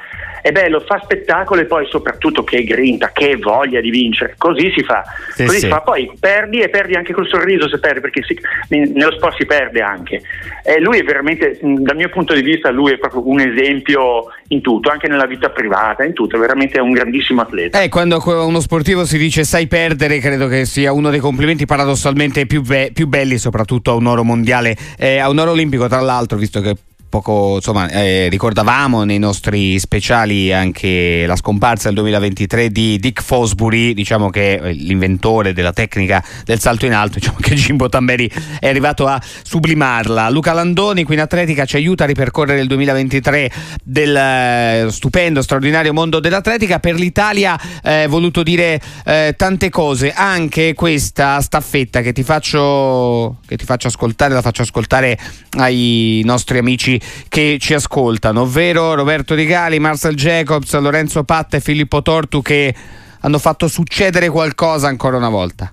è 0.45 0.51
bello, 0.51 0.79
fa 0.79 1.01
spettacolo 1.03 1.61
e 1.61 1.65
poi 1.65 1.87
soprattutto 1.89 2.43
che 2.43 2.63
grinta, 2.63 3.09
che 3.11 3.35
voglia 3.35 3.81
di 3.81 3.89
vincere, 3.89 4.35
così 4.37 4.71
si 4.75 4.83
fa, 4.83 5.03
sì, 5.33 5.43
così 5.43 5.57
sì. 5.57 5.65
si 5.65 5.67
fa. 5.69 5.81
poi 5.81 6.11
perdi 6.19 6.59
e 6.59 6.69
perdi 6.69 6.93
anche 6.93 7.13
col 7.13 7.27
sorriso 7.27 7.67
se 7.67 7.79
perdi, 7.79 7.99
perché 7.99 8.21
si, 8.21 8.39
nello 8.69 9.13
sport 9.13 9.37
si 9.37 9.47
perde 9.47 9.81
anche. 9.81 10.21
Eh, 10.63 10.79
lui 10.79 10.99
è 10.99 11.03
veramente, 11.03 11.57
dal 11.63 11.95
mio 11.95 12.09
punto 12.09 12.35
di 12.35 12.43
vista, 12.43 12.69
lui 12.69 12.91
è 12.91 12.99
proprio 12.99 13.27
un 13.27 13.39
esempio 13.39 14.25
in 14.49 14.61
tutto, 14.61 14.91
anche 14.91 15.07
nella 15.07 15.25
vita 15.25 15.49
privata, 15.49 16.03
in 16.03 16.13
tutto, 16.13 16.37
veramente 16.37 16.77
è 16.77 16.81
un 16.81 16.91
grandissimo 16.91 17.41
atleta. 17.41 17.81
Eh, 17.81 17.89
quando 17.89 18.21
uno 18.23 18.59
sportivo 18.59 19.03
si 19.03 19.17
dice 19.17 19.43
sai 19.43 19.65
perdere, 19.65 20.19
credo 20.19 20.47
che 20.47 20.65
sia 20.65 20.93
uno 20.93 21.09
dei 21.09 21.21
complimenti 21.21 21.65
paradossalmente 21.65 22.45
più, 22.45 22.61
be- 22.61 22.91
più 22.93 23.07
belli, 23.07 23.39
soprattutto 23.39 23.89
a 23.89 23.93
un 23.95 24.05
oro 24.05 24.23
mondiale, 24.23 24.77
eh, 24.99 25.17
a 25.17 25.27
un 25.27 25.39
oro 25.39 25.49
olimpico 25.49 25.87
tra 25.87 26.01
l'altro, 26.01 26.37
visto 26.37 26.61
che 26.61 26.75
poco 27.21 27.55
insomma, 27.55 27.87
eh, 27.89 28.27
ricordavamo 28.27 29.05
nei 29.05 29.19
nostri 29.19 29.79
speciali 29.79 30.51
anche 30.51 31.23
la 31.25 31.37
scomparsa 31.37 31.87
nel 31.87 31.95
2023 31.95 32.69
di 32.69 32.99
Dick 32.99 33.23
Fosbury, 33.23 33.93
diciamo 33.93 34.29
che 34.29 34.55
eh, 34.55 34.73
l'inventore 34.73 35.53
della 35.53 35.71
tecnica 35.71 36.21
del 36.43 36.59
salto 36.59 36.85
in 36.85 36.93
alto, 36.93 37.15
diciamo 37.19 37.37
che 37.39 37.55
Jimbo 37.55 37.87
Tamberi 37.87 38.29
è 38.59 38.67
arrivato 38.67 39.07
a 39.07 39.21
sublimarla. 39.43 40.29
Luca 40.29 40.51
Landoni 40.51 41.05
qui 41.05 41.13
in 41.13 41.21
atletica 41.21 41.63
ci 41.63 41.77
aiuta 41.77 42.03
a 42.03 42.07
ripercorrere 42.07 42.59
il 42.59 42.67
2023 42.67 43.51
del 43.81 44.15
eh, 44.15 44.87
stupendo, 44.89 45.41
straordinario 45.41 45.93
mondo 45.93 46.19
dell'atletica. 46.19 46.79
Per 46.79 46.95
l'Italia 46.95 47.57
eh, 47.81 48.07
voluto 48.07 48.43
dire 48.43 48.81
eh, 49.05 49.35
tante 49.37 49.69
cose, 49.69 50.11
anche 50.11 50.73
questa 50.73 51.39
staffetta 51.39 52.01
che 52.01 52.11
ti, 52.11 52.23
faccio, 52.23 53.37
che 53.47 53.55
ti 53.55 53.63
faccio 53.63 53.87
ascoltare, 53.87 54.33
la 54.33 54.41
faccio 54.41 54.63
ascoltare 54.63 55.17
ai 55.57 56.21
nostri 56.25 56.57
amici 56.57 56.99
che 57.27 57.57
ci 57.59 57.73
ascoltano, 57.73 58.41
ovvero 58.41 58.93
Roberto 58.93 59.35
Rigali, 59.35 59.79
Marcel 59.79 60.15
Jacobs, 60.15 60.77
Lorenzo 60.79 61.23
Patta 61.23 61.57
e 61.57 61.61
Filippo 61.61 62.01
Tortu 62.01 62.41
che 62.41 62.73
hanno 63.21 63.39
fatto 63.39 63.67
succedere 63.67 64.29
qualcosa 64.29 64.87
ancora 64.87 65.17
una 65.17 65.29
volta. 65.29 65.71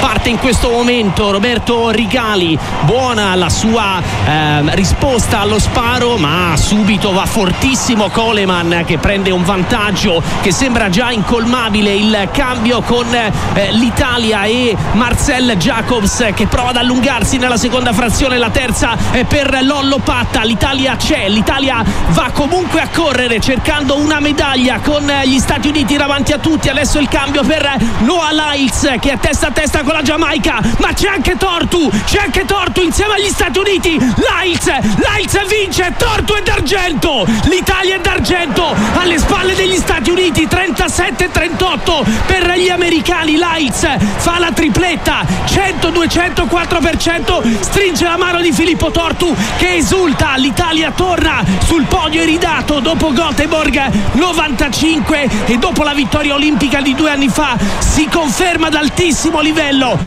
Parte 0.00 0.28
in 0.28 0.38
questo 0.38 0.70
momento 0.70 1.32
Roberto 1.32 1.90
Rigali, 1.90 2.56
buona 2.82 3.34
la 3.34 3.48
sua 3.48 4.00
eh, 4.00 4.74
risposta 4.74 5.40
allo 5.40 5.58
sparo, 5.58 6.16
ma 6.16 6.54
subito 6.56 7.12
va 7.12 7.26
fortissimo 7.26 8.08
Coleman 8.08 8.84
che 8.86 8.98
prende 8.98 9.30
un 9.32 9.42
vantaggio 9.42 10.22
che 10.40 10.52
sembra 10.52 10.88
già 10.88 11.10
incolmabile. 11.10 11.94
Il 11.94 12.28
cambio 12.32 12.80
con 12.82 13.12
eh, 13.12 13.32
l'Italia 13.72 14.44
e 14.44 14.76
Marcel 14.92 15.56
Jacobs 15.56 16.28
che 16.32 16.46
prova 16.46 16.70
ad 16.70 16.76
allungarsi 16.76 17.36
nella 17.36 17.56
seconda 17.56 17.92
frazione, 17.92 18.38
la 18.38 18.50
terza 18.50 18.96
è 19.10 19.24
per 19.24 19.58
Lollo 19.62 19.98
Patta. 19.98 20.42
L'Italia 20.44 20.94
c'è, 20.96 21.28
l'Italia 21.28 21.82
va 22.10 22.30
comunque 22.32 22.80
a 22.80 22.88
correre 22.88 23.40
cercando 23.40 23.96
una 23.98 24.20
medaglia 24.20 24.78
con 24.78 25.10
gli 25.24 25.38
Stati 25.38 25.68
Uniti 25.68 25.96
davanti 25.96 26.32
a 26.32 26.38
tutti. 26.38 26.68
Adesso 26.68 27.00
il 27.00 27.08
cambio 27.08 27.42
per 27.42 27.76
Noah 27.98 28.30
Lyles 28.32 28.96
che 29.00 29.12
è 29.12 29.18
testa 29.18 29.48
a 29.48 29.50
testa 29.50 29.82
con 29.88 29.96
la 29.96 30.02
Giamaica, 30.02 30.60
ma 30.80 30.92
c'è 30.92 31.08
anche 31.08 31.38
Tortu, 31.38 31.90
c'è 32.04 32.18
anche 32.18 32.44
Tortu 32.44 32.82
insieme 32.82 33.14
agli 33.14 33.30
Stati 33.30 33.58
Uniti. 33.58 33.92
Liles, 33.92 34.66
Liles 34.66 35.48
vince, 35.48 35.94
Tortu 35.96 36.34
è 36.34 36.42
d'argento. 36.42 37.26
L'Italia 37.44 37.96
è 37.96 37.98
d'argento 37.98 38.76
alle 38.98 39.16
spalle 39.16 39.54
degli 39.54 39.76
Stati 39.76 40.10
Uniti, 40.10 40.46
37-38 40.46 42.04
per 42.26 42.52
gli 42.58 42.68
americani. 42.68 43.38
Liles 43.38 43.88
fa 44.18 44.38
la 44.38 44.52
tripletta, 44.52 45.24
100-204%, 45.46 47.60
stringe 47.60 48.04
la 48.04 48.18
mano 48.18 48.42
di 48.42 48.52
Filippo 48.52 48.90
Tortu 48.90 49.34
che 49.56 49.76
esulta. 49.76 50.34
L'Italia 50.36 50.90
torna 50.90 51.42
sul 51.64 51.84
podio 51.84 52.20
iridato 52.20 52.80
dopo 52.80 53.10
Göteborg 53.10 53.90
95 54.12 55.30
e 55.46 55.56
dopo 55.56 55.82
la 55.82 55.94
vittoria 55.94 56.34
olimpica 56.34 56.82
di 56.82 56.94
due 56.94 57.10
anni 57.10 57.30
fa 57.30 57.56
si 57.78 58.06
conferma 58.06 58.66
ad 58.66 58.74
altissimo 58.74 59.40
livello 59.40 59.76
bello! 59.78 60.06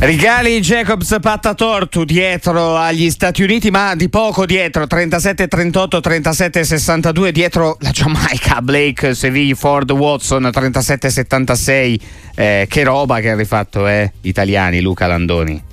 Rigali 0.00 0.58
Jacobs 0.58 1.16
patta 1.20 1.54
tortu 1.54 2.02
dietro 2.02 2.76
agli 2.76 3.08
Stati 3.08 3.44
Uniti, 3.44 3.70
ma 3.70 3.94
di 3.94 4.08
poco 4.08 4.44
dietro, 4.44 4.82
37-38, 4.84 6.00
37-62, 6.00 7.28
dietro 7.28 7.76
la 7.78 7.90
Giamaica, 7.90 8.60
Blake, 8.60 9.14
Seville, 9.14 9.54
Ford, 9.54 9.88
Watson, 9.92 10.50
37-76. 10.52 12.00
Eh, 12.34 12.66
che 12.68 12.82
roba 12.82 13.20
che 13.20 13.30
ha 13.30 13.36
rifatto, 13.36 13.86
eh, 13.86 14.10
italiani, 14.22 14.80
Luca 14.80 15.06
Landoni. 15.06 15.70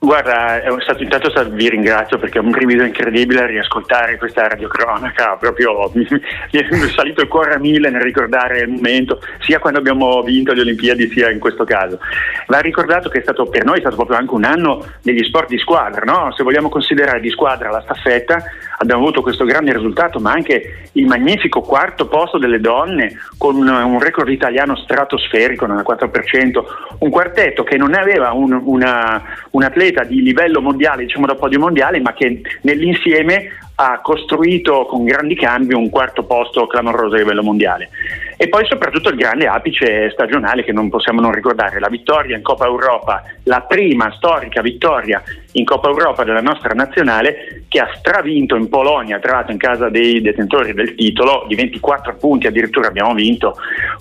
Guarda, 0.00 0.62
è 0.62 0.70
stato, 0.80 1.02
intanto 1.02 1.28
vi 1.50 1.68
ringrazio 1.68 2.18
perché 2.18 2.38
è 2.38 2.40
un 2.40 2.50
brivido 2.50 2.84
incredibile 2.84 3.46
riascoltare 3.46 4.16
questa 4.16 4.46
radiocronaca, 4.46 5.36
proprio 5.40 5.90
mi, 5.92 6.06
mi 6.08 6.60
è 6.60 6.88
salito 6.94 7.20
il 7.20 7.26
cuore 7.26 7.54
a 7.54 7.58
mille 7.58 7.90
nel 7.90 8.02
ricordare 8.02 8.60
il 8.60 8.68
momento, 8.68 9.20
sia 9.40 9.58
quando 9.58 9.80
abbiamo 9.80 10.22
vinto 10.22 10.52
le 10.52 10.60
Olimpiadi 10.60 11.10
sia 11.10 11.32
in 11.32 11.40
questo 11.40 11.64
caso. 11.64 11.98
Va 12.46 12.60
ricordato 12.60 13.08
che 13.08 13.22
stato, 13.22 13.46
per 13.46 13.64
noi 13.64 13.78
è 13.78 13.80
stato 13.80 13.96
proprio 13.96 14.18
anche 14.18 14.34
un 14.34 14.44
anno 14.44 14.84
degli 15.02 15.24
sport 15.24 15.48
di 15.48 15.58
squadra, 15.58 16.04
no? 16.04 16.32
se 16.32 16.44
vogliamo 16.44 16.68
considerare 16.68 17.18
di 17.18 17.30
squadra 17.30 17.70
la 17.70 17.82
staffetta 17.82 18.40
abbiamo 18.78 19.02
avuto 19.02 19.22
questo 19.22 19.44
grande 19.44 19.72
risultato, 19.72 20.18
ma 20.20 20.32
anche 20.32 20.88
il 20.92 21.06
magnifico 21.06 21.60
quarto 21.60 22.06
posto 22.06 22.38
delle 22.38 22.60
donne 22.60 23.16
con 23.36 23.56
un 23.56 24.00
record 24.00 24.28
italiano 24.28 24.76
stratosferico, 24.76 25.66
94%, 25.66 26.64
un 26.98 27.10
quartetto 27.10 27.64
che 27.64 27.76
non 27.76 27.94
aveva 27.94 28.32
un, 28.32 28.60
una, 28.64 29.22
un 29.50 29.62
atleta 29.62 30.04
di 30.04 30.22
livello 30.22 30.60
mondiale, 30.60 31.04
diciamo 31.04 31.26
da 31.26 31.34
podio 31.34 31.58
mondiale, 31.58 32.00
ma 32.00 32.12
che 32.12 32.40
nell'insieme 32.62 33.50
ha 33.80 34.00
costruito 34.00 34.86
con 34.86 35.04
grandi 35.04 35.36
cambi 35.36 35.72
un 35.72 35.88
quarto 35.88 36.24
posto 36.24 36.66
clamoroso 36.66 37.14
a 37.14 37.18
livello 37.18 37.44
mondiale. 37.44 37.90
E 38.36 38.48
poi 38.48 38.66
soprattutto 38.66 39.08
il 39.08 39.16
grande 39.16 39.46
apice 39.46 40.10
stagionale 40.10 40.64
che 40.64 40.72
non 40.72 40.88
possiamo 40.88 41.20
non 41.20 41.32
ricordare, 41.32 41.78
la 41.78 41.88
vittoria 41.88 42.36
in 42.36 42.42
Coppa 42.42 42.66
Europa, 42.66 43.22
la 43.44 43.60
prima 43.62 44.12
storica 44.16 44.62
vittoria 44.62 45.22
in 45.58 45.64
Coppa 45.64 45.88
Europa 45.88 46.24
della 46.24 46.40
nostra 46.40 46.72
nazionale 46.72 47.64
che 47.68 47.80
ha 47.80 47.90
stravinto 47.98 48.56
in 48.56 48.68
Polonia, 48.68 49.18
tra 49.18 49.32
l'altro 49.32 49.52
in 49.52 49.58
casa 49.58 49.88
dei 49.88 50.20
detentori 50.20 50.72
del 50.72 50.94
titolo, 50.94 51.44
di 51.46 51.54
24 51.54 52.16
punti 52.16 52.46
addirittura 52.46 52.88
abbiamo 52.88 53.14
vinto, 53.14 53.56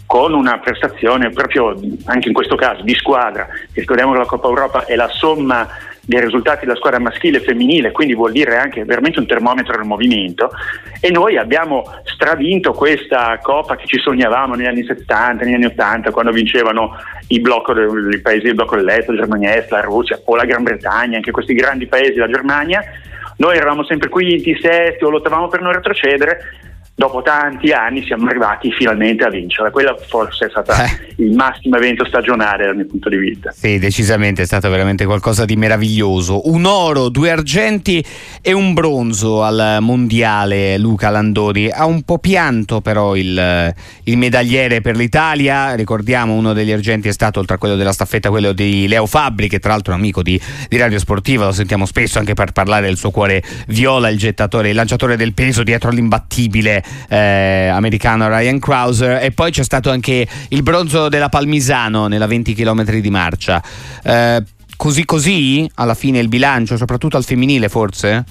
con 0.06 0.34
una 0.34 0.60
prestazione 0.60 1.30
proprio 1.32 1.78
anche 2.06 2.28
in 2.28 2.34
questo 2.34 2.56
caso 2.56 2.84
di 2.84 2.94
squadra, 2.94 3.48
ricordiamo 3.74 4.14
che 4.14 4.20
la 4.20 4.26
Coppa 4.26 4.48
Europa 4.48 4.86
è 4.86 4.96
la 4.96 5.10
somma 5.10 5.68
dei 6.08 6.22
risultati 6.22 6.66
della 6.66 6.78
squadra 6.78 7.02
maschile 7.02 7.40
e 7.40 7.42
femminile, 7.42 7.92
quindi 7.92 8.16
vuol 8.16 8.32
dire 8.32 8.56
anche 8.56 8.86
veramente 8.86 9.20
un 9.20 9.28
termometro 9.28 9.76
del 9.76 9.86
movimento 9.86 10.50
e 11.02 11.12
noi 11.12 11.38
abbiamo 11.38 11.84
stravinto 12.06 12.72
questa 12.72 13.38
coppa 13.42 13.76
che 13.76 13.86
ci 13.88 14.00
sognavamo 14.00 14.56
negli 14.56 14.68
anni 14.68 14.86
70, 14.86 15.44
negli 15.44 15.56
anni 15.56 15.66
80 15.66 16.12
quando 16.12 16.32
vincevano 16.32 16.96
i, 17.28 17.42
blocco, 17.42 17.74
i 17.74 18.22
paesi 18.22 18.46
del 18.46 18.56
blocco 18.56 18.78
dell'Est, 18.78 19.10
la 19.10 19.18
Germania 19.18 19.56
Est, 19.58 19.70
la 19.70 19.82
Russia 19.82 20.18
o 20.24 20.36
la 20.38 20.46
Gran 20.46 20.64
Bretagna, 20.64 21.18
anche 21.18 21.32
questi 21.32 21.54
grandi 21.54 21.88
paesi, 21.88 22.16
la 22.16 22.30
Germania. 22.30 22.82
Noi 23.40 23.58
eravamo 23.58 23.84
sempre 23.84 24.08
quinti, 24.08 24.58
sesti 24.62 25.04
o 25.04 25.10
lottavamo 25.10 25.50
per 25.50 25.60
non 25.60 25.74
retrocedere 25.74 26.40
dopo 26.98 27.22
tanti 27.22 27.70
anni 27.70 28.04
siamo 28.04 28.25
arrivati 28.25 28.72
finalmente 28.72 29.24
a 29.24 29.30
vincere. 29.30 29.70
Quella 29.70 29.96
forse 30.08 30.48
è 30.48 30.50
stata 30.50 30.84
eh. 30.84 31.13
il 31.18 31.32
massimo 31.36 31.77
evento 31.77 32.04
stagionale 32.04 32.66
dal 32.66 32.75
mio 32.75 32.88
punto 32.88 33.08
di 33.08 33.18
vista. 33.18 33.51
Sì, 33.51 33.77
decisamente 33.77 34.42
è 34.42 34.46
stato 34.48 34.68
veramente 34.68 35.06
qualcosa 35.06 35.46
di 35.46 35.56
meraviglioso. 35.56 36.50
Un 36.50 36.66
oro, 36.66 37.10
due 37.10 37.30
argenti 37.30 38.04
e 38.42 38.51
un 38.51 38.74
bronzo 38.74 39.44
al 39.44 39.77
mondiale 39.80 40.80
Luca 40.80 41.12
Landoni. 41.12 41.70
Ha 41.70 41.86
un 41.86 42.01
po' 42.01 42.18
pianto 42.18 42.82
però 42.82 43.16
il, 43.16 43.74
il 44.06 44.18
medagliere 44.18 44.82
per 44.82 44.96
l'Italia. 44.96 45.75
Ricordiamo 45.75 46.34
uno 46.34 46.54
degli 46.54 46.72
argenti 46.72 47.10
è 47.10 47.13
stato, 47.13 47.39
oltre 47.39 47.58
a 47.58 47.58
quello 47.60 47.75
della 47.75 47.94
staffetta, 47.94 48.32
quello 48.32 48.54
di 48.54 48.88
Leo 48.88 49.06
Fabri, 49.06 49.48
che 49.48 49.60
tra 49.60 49.74
l'altro 49.74 49.94
è 49.94 49.96
un 49.96 50.01
amico 50.01 50.24
di, 50.24 50.42
di 50.68 50.77
Radio 50.77 50.98
Sportiva, 50.98 51.46
lo 51.46 51.51
sentiamo 51.51 51.86
spesso 51.86 52.18
anche 52.18 52.34
per 52.34 52.54
parlare 52.54 52.88
del 52.88 52.98
suo 52.98 53.12
cuore 53.12 53.44
viola, 53.68 54.10
il 54.10 54.18
gettatore, 54.18 54.70
il 54.70 54.75
lanciatore 54.75 55.16
del 55.16 55.36
peso 55.36 55.62
dietro 55.62 55.89
all'imbattibile 55.92 56.86
eh, 57.08 57.67
americano 57.67 58.27
Ryan 58.27 58.60
Krauser 58.60 59.24
e 59.24 59.32
poi 59.32 59.51
c'è 59.51 59.63
stato 59.63 59.89
anche 59.89 60.27
il 60.50 60.63
bronzo 60.63 61.10
della 61.10 61.29
Palmisano 61.29 62.08
nella 62.08 62.27
20 62.27 62.53
km 62.53 62.84
di 63.00 63.10
marcia. 63.10 63.62
Eh, 64.03 64.44
così 64.75 65.06
così 65.06 65.70
alla 65.75 65.96
fine 65.96 66.20
il 66.20 66.27
bilancio, 66.27 66.77
soprattutto 66.77 67.17
al 67.17 67.24
femminile 67.24 67.70
forse? 67.70 68.24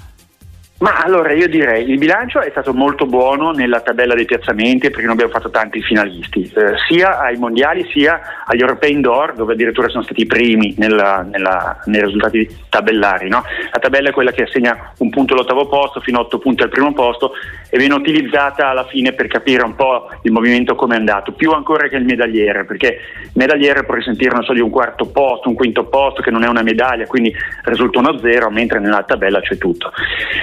Ma 0.79 0.99
allora 0.99 1.33
io 1.33 1.49
direi 1.49 1.89
il 1.89 1.97
bilancio 1.97 2.39
è 2.43 2.51
stato 2.51 2.75
molto 2.75 3.07
buono 3.07 3.51
nella 3.51 3.81
tabella 3.81 4.15
dei 4.15 4.27
piazzamenti 4.27 4.91
perché 4.91 5.05
noi 5.05 5.13
abbiamo 5.13 5.33
fatto 5.33 5.49
tanti 5.49 5.81
finalisti, 5.81 6.53
eh, 6.55 6.75
sia 6.87 7.19
ai 7.19 7.39
mondiali 7.39 7.89
sia 7.91 8.45
agli 8.45 8.61
europei 8.61 8.93
indoor 8.93 9.33
dove 9.33 9.55
addirittura 9.55 9.89
sono 9.89 10.03
stati 10.03 10.21
i 10.21 10.27
primi 10.27 10.75
nella, 10.77 11.27
nella, 11.27 11.81
nei 11.87 12.03
risultati 12.03 12.47
tabellari. 12.69 13.31
No? 13.31 13.43
La 13.73 13.79
tabella 13.79 14.11
è 14.11 14.13
quella 14.13 14.33
che 14.33 14.43
assegna 14.43 14.93
un 14.99 15.09
punto 15.09 15.33
all'ottavo 15.33 15.67
posto 15.67 16.01
fino 16.01 16.19
a 16.19 16.21
otto 16.21 16.39
punti 16.39 16.63
al 16.63 16.69
primo 16.69 16.93
posto 16.93 17.33
e 17.71 17.79
viene 17.79 17.95
utilizzata 17.95 18.69
alla 18.69 18.85
fine 18.85 19.15
per 19.15 19.29
capire 19.29 19.65
un 19.65 19.77
po' 19.77 20.11
il 20.23 20.33
movimento 20.33 20.75
come 20.75 20.97
è 20.97 20.99
andato, 20.99 21.33
più 21.33 21.53
ancora 21.53 21.89
che 21.89 21.97
il 21.97 22.05
medagliere 22.05 22.67
perché 22.67 22.99
il 23.23 23.31
medagliere 23.33 23.85
può 23.85 23.95
risentire 23.95 24.35
non 24.35 24.45
so 24.45 24.53
di 24.53 24.61
un 24.61 24.69
quarto 24.69 25.07
posto, 25.07 25.49
un 25.49 25.55
quinto 25.55 25.85
posto 25.85 26.21
che 26.21 26.31
non 26.31 26.45
è 26.45 26.49
una 26.49 26.63
medaglia 26.63 27.07
quindi 27.07 27.35
risulta 27.65 27.99
uno 27.99 28.19
zero 28.19 28.51
mentre 28.51 28.79
nella 28.79 29.05
tabella 29.05 29.41
c'è 29.41 29.57
tutto. 29.57 29.91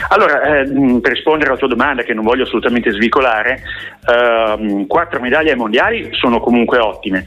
Allora, 0.09 0.22
allora, 0.23 0.61
eh, 0.61 0.99
per 0.99 1.11
rispondere 1.11 1.49
alla 1.49 1.59
tua 1.59 1.67
domanda, 1.67 2.03
che 2.03 2.13
non 2.13 2.23
voglio 2.23 2.43
assolutamente 2.43 2.91
svicolare, 2.91 3.61
ehm, 4.07 4.87
quattro 4.87 5.19
medaglie 5.19 5.55
mondiali 5.55 6.09
sono 6.11 6.39
comunque 6.39 6.79
ottime. 6.79 7.25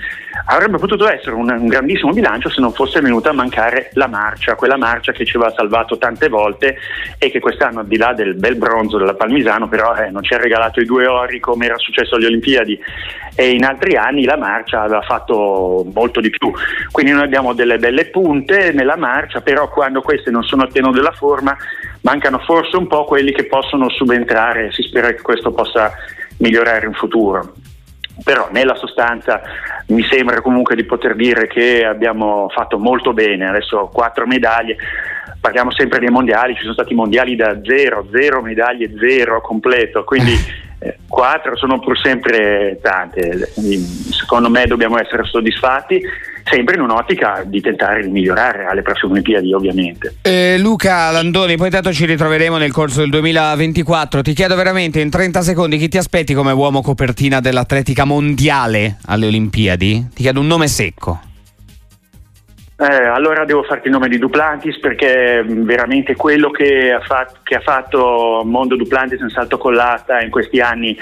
Avrebbe 0.49 0.79
potuto 0.79 1.11
essere 1.11 1.35
un, 1.35 1.51
un, 1.51 1.67
grandissimo 1.67 2.13
bilancio 2.13 2.51
se 2.51 2.61
non 2.61 2.73
fosse 2.73 3.01
venuta 3.01 3.31
a 3.31 3.33
mancare 3.33 3.91
la 3.95 4.07
marcia, 4.07 4.55
quella 4.55 4.77
marcia 4.77 5.13
che 5.13 5.25
ci 5.25 5.37
aveva 5.37 5.53
salvato 5.57 5.97
tante 5.99 6.29
volte 6.29 6.77
e 7.19 7.31
che 7.31 7.41
quest'anno, 7.41 7.81
al 7.81 7.87
di 7.87 7.97
là 7.97 8.13
del 8.13 8.35
bel 8.35 8.57
bronzo 8.57 8.99
della 8.99 9.15
Palmisano, 9.15 9.69
però 9.69 9.95
eh, 9.97 10.11
non 10.11 10.23
ci 10.23 10.35
ha 10.35 10.39
regalato 10.39 10.81
i 10.81 10.85
due 10.85 11.07
ori 11.07 11.41
come 11.41 11.67
era 11.67 11.77
successo 11.79 12.17
alle 12.17 12.27
Olimpiadi 12.27 12.79
e 13.35 13.51
in 13.51 13.65
altri 13.65 13.97
anni 13.97 14.25
la 14.25 14.37
marcia 14.37 14.83
aveva 14.83 15.03
fatto 15.03 15.87
molto 15.93 16.21
di 16.21 16.31
più. 16.31 16.53
Quindi 16.91 17.13
noi 17.13 17.25
abbiamo 17.25 17.53
delle 17.53 17.79
belle 17.79 18.07
punte 18.07 18.73
nella 18.73 18.97
marcia, 18.97 19.41
però 19.41 19.69
quando 19.69 20.01
queste 20.01 20.31
non 20.31 20.43
sono 20.43 20.63
a 20.63 20.67
pieno 20.67 20.91
della 20.91 21.13
forma 21.13 21.57
mancano 22.07 22.39
forse 22.39 22.77
un 22.77 22.87
po' 22.87 23.05
quelli 23.05 23.33
che 23.33 23.47
possono 23.47 23.91
subentrare, 23.91 24.71
si 24.71 24.83
spera 24.83 25.09
che 25.09 25.21
questo 25.23 25.51
possa 25.51 25.93
migliorare 26.39 26.87
in 26.87 26.93
futuro. 26.93 27.55
Però 28.23 28.49
nella 28.53 28.77
sostanza 28.77 29.43
mi 29.89 30.05
sembra 30.09 30.41
comunque 30.41 30.77
di 30.77 30.85
poter 30.85 31.17
dire 31.17 31.49
che 31.49 31.85
abbiamo 31.85 32.49
fatto 32.51 32.79
molto 32.79 33.13
bene, 33.13 33.49
adesso 33.49 33.91
quattro 33.93 34.25
medaglie, 34.25 34.77
parliamo 35.47 35.73
sempre 35.73 36.01
dei 36.01 36.09
mondiali, 36.09 36.55
ci 36.55 36.63
sono 36.63 36.73
stati 36.73 36.93
mondiali 36.93 37.37
da 37.37 37.57
zero, 37.63 38.09
zero 38.11 38.43
medaglie, 38.43 38.91
zero 38.99 39.41
completo, 39.41 40.03
quindi 40.03 40.33
eh, 40.81 40.99
quattro 41.07 41.57
sono 41.57 41.79
pur 41.79 41.97
sempre 42.01 42.81
tante, 42.83 43.53
secondo 44.11 44.51
me 44.51 44.67
dobbiamo 44.67 44.99
essere 44.99 45.23
soddisfatti 45.23 46.03
sempre 46.43 46.75
in 46.75 46.81
un'ottica 46.81 47.45
di 47.47 47.61
tentare 47.61 48.03
di 48.03 48.11
migliorare 48.11 48.67
alle 48.67 48.83
prossime 48.83 49.13
Olimpiadi 49.13 49.53
ovviamente. 49.53 50.17
Eh, 50.23 50.59
Luca 50.59 51.13
Landoni, 51.13 51.57
poi 51.57 51.71
tanto 51.71 51.93
ci 51.93 52.07
ritroveremo 52.07 52.57
nel 52.57 52.73
corso 52.73 52.99
del 53.01 53.11
2024, 53.11 54.23
ti 54.23 54.33
chiedo 54.33 54.57
veramente 54.57 54.99
in 54.99 55.11
30 55.11 55.43
secondi 55.43 55.79
chi 55.79 55.87
ti 55.87 55.97
aspetti 55.97 56.35
come 56.35 56.51
uomo 56.51 56.83
copertina 56.83 57.39
dell'atletica 57.39 58.05
mondiale 58.05 58.97
alle 59.07 59.27
Olimpiadi? 59.27 60.09
Ti 60.13 60.23
chiedo 60.23 60.41
un 60.41 60.49
nome 60.49 60.67
secco. 60.67 61.21
Eh, 62.79 62.85
allora 62.85 63.47
devo 63.47 63.63
farti 63.63 63.87
il 63.87 63.95
nome 63.95 64.09
di 64.09 64.19
Duplantis 64.19 64.79
perché 64.81 65.43
mm, 65.43 65.63
veramente 65.63 66.15
quello 66.15 66.51
che 66.51 66.93
ha, 66.93 67.01
fatto, 67.01 67.39
che 67.43 67.55
ha 67.55 67.61
fatto 67.61 68.43
Mondo 68.45 68.77
Duplantis 68.77 69.21
in 69.21 69.31
salto 69.31 69.57
con 69.57 69.73
l'asta 69.73 70.21
in 70.21 70.29
questi 70.29 70.61
anni, 70.61 70.95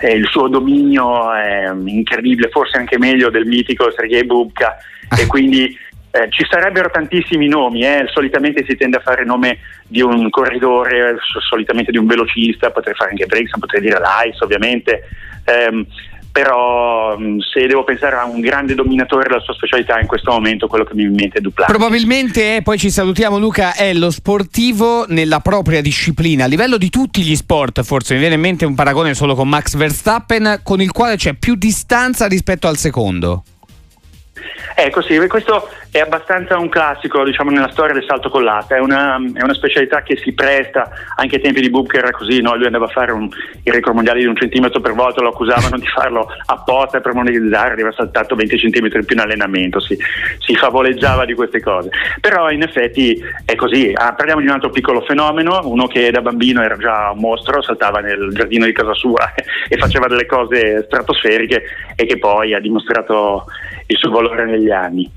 eh, 0.00 0.12
il 0.12 0.26
suo 0.26 0.48
dominio 0.48 1.32
è 1.32 1.72
mm, 1.72 1.88
incredibile, 1.88 2.50
forse 2.50 2.76
anche 2.76 2.98
meglio 2.98 3.30
del 3.30 3.46
mitico 3.46 3.90
Sergei 3.90 4.26
Bubka 4.26 4.76
e 5.18 5.26
quindi 5.26 5.74
eh, 6.10 6.28
ci 6.28 6.46
sarebbero 6.50 6.90
tantissimi 6.90 7.48
nomi, 7.48 7.82
eh. 7.82 8.04
solitamente 8.12 8.66
si 8.68 8.76
tende 8.76 8.98
a 8.98 9.00
fare 9.00 9.22
il 9.22 9.26
nome 9.26 9.60
di 9.86 10.02
un 10.02 10.28
corridore, 10.28 11.16
solitamente 11.48 11.90
di 11.90 11.96
un 11.96 12.04
velocista, 12.04 12.70
potrei 12.70 12.94
fare 12.94 13.08
anche 13.08 13.24
Briggs, 13.24 13.58
potrei 13.58 13.80
dire 13.80 13.98
Lice 13.98 14.44
ovviamente. 14.44 15.08
Eh, 16.32 16.42
però 16.42 17.16
mm, 17.18 17.38
se 17.38 17.66
devo 17.66 17.84
pensare 17.84 18.16
a 18.16 18.24
un 18.24 18.40
grande 18.40 18.74
dominatore 18.74 19.28
della 19.28 19.40
sua 19.40 19.54
specialità 19.54 20.00
in 20.00 20.06
questo 20.06 20.30
momento 20.30 20.66
quello 20.66 20.84
che 20.84 20.94
mi 20.94 21.02
viene 21.02 21.12
in 21.12 21.20
mente 21.20 21.38
è 21.38 21.40
Duplantis 21.40 21.76
probabilmente 21.76 22.60
poi 22.62 22.78
ci 22.78 22.90
salutiamo 22.90 23.38
Luca 23.38 23.74
è 23.74 23.92
lo 23.92 24.10
sportivo 24.10 25.04
nella 25.08 25.40
propria 25.40 25.80
disciplina. 25.80 26.44
A 26.44 26.48
livello 26.48 26.78
di 26.78 26.90
tutti 26.90 27.22
gli 27.22 27.36
sport 27.36 27.82
forse 27.82 28.14
mi 28.14 28.20
viene 28.20 28.34
in 28.34 28.40
mente 28.40 28.64
un 28.64 28.74
paragone 28.74 29.14
solo 29.14 29.34
con 29.34 29.48
Max 29.48 29.76
Verstappen 29.76 30.60
con 30.62 30.80
il 30.80 30.90
quale 30.90 31.16
c'è 31.16 31.34
più 31.34 31.54
distanza 31.54 32.26
rispetto 32.26 32.66
al 32.66 32.76
secondo 32.76 33.44
Ecco 34.74 35.02
sì, 35.02 35.18
questo 35.28 35.68
è 35.90 36.00
abbastanza 36.00 36.56
un 36.58 36.70
classico 36.70 37.22
diciamo, 37.22 37.50
nella 37.50 37.70
storia 37.70 37.92
del 37.92 38.04
salto 38.06 38.30
con 38.30 38.42
l'asta, 38.42 38.76
è 38.76 38.80
una, 38.80 39.16
è 39.34 39.42
una, 39.42 39.52
specialità 39.52 40.02
che 40.02 40.16
si 40.16 40.32
presta, 40.32 40.90
anche 41.16 41.36
ai 41.36 41.42
tempi 41.42 41.60
di 41.60 41.68
Booker 41.68 42.02
era 42.02 42.10
così, 42.10 42.40
no? 42.40 42.56
lui 42.56 42.64
andava 42.64 42.86
a 42.86 42.88
fare 42.88 43.12
un, 43.12 43.28
il 43.62 43.72
record 43.72 43.94
mondiale 43.94 44.20
di 44.20 44.26
un 44.26 44.34
centimetro 44.34 44.80
per 44.80 44.92
volta, 44.92 45.20
lo 45.20 45.28
accusavano 45.28 45.76
di 45.76 45.86
farlo 45.86 46.26
apposta 46.46 47.00
per 47.00 47.12
monetizzare, 47.12 47.72
aveva 47.72 47.92
saltato 47.92 48.34
20 48.34 48.58
centimetri 48.58 48.98
in 49.00 49.04
più 49.04 49.14
in 49.14 49.22
allenamento, 49.22 49.80
si, 49.80 49.96
si, 50.38 50.54
favoleggiava 50.56 51.26
di 51.26 51.34
queste 51.34 51.60
cose, 51.60 51.90
però 52.20 52.50
in 52.50 52.62
effetti 52.62 53.22
è 53.44 53.54
così, 53.54 53.92
ah, 53.94 54.14
parliamo 54.14 54.40
di 54.40 54.46
un 54.46 54.54
altro 54.54 54.70
piccolo 54.70 55.02
fenomeno, 55.02 55.60
uno 55.64 55.86
che 55.86 56.10
da 56.10 56.22
bambino 56.22 56.62
era 56.62 56.78
già 56.78 57.10
un 57.10 57.18
mostro, 57.18 57.60
saltava 57.60 58.00
nel 58.00 58.30
giardino 58.32 58.64
di 58.64 58.72
casa 58.72 58.94
sua 58.94 59.34
e 59.68 59.76
faceva 59.76 60.06
delle 60.06 60.24
cose 60.24 60.84
stratosferiche 60.86 61.62
e 61.94 62.06
che 62.06 62.18
poi 62.18 62.54
ha 62.54 62.60
dimostrato 62.60 63.44
il 63.86 63.96
suo 63.96 64.10
valore 64.10 64.44
negli 64.44 64.70
anni. 64.70 65.10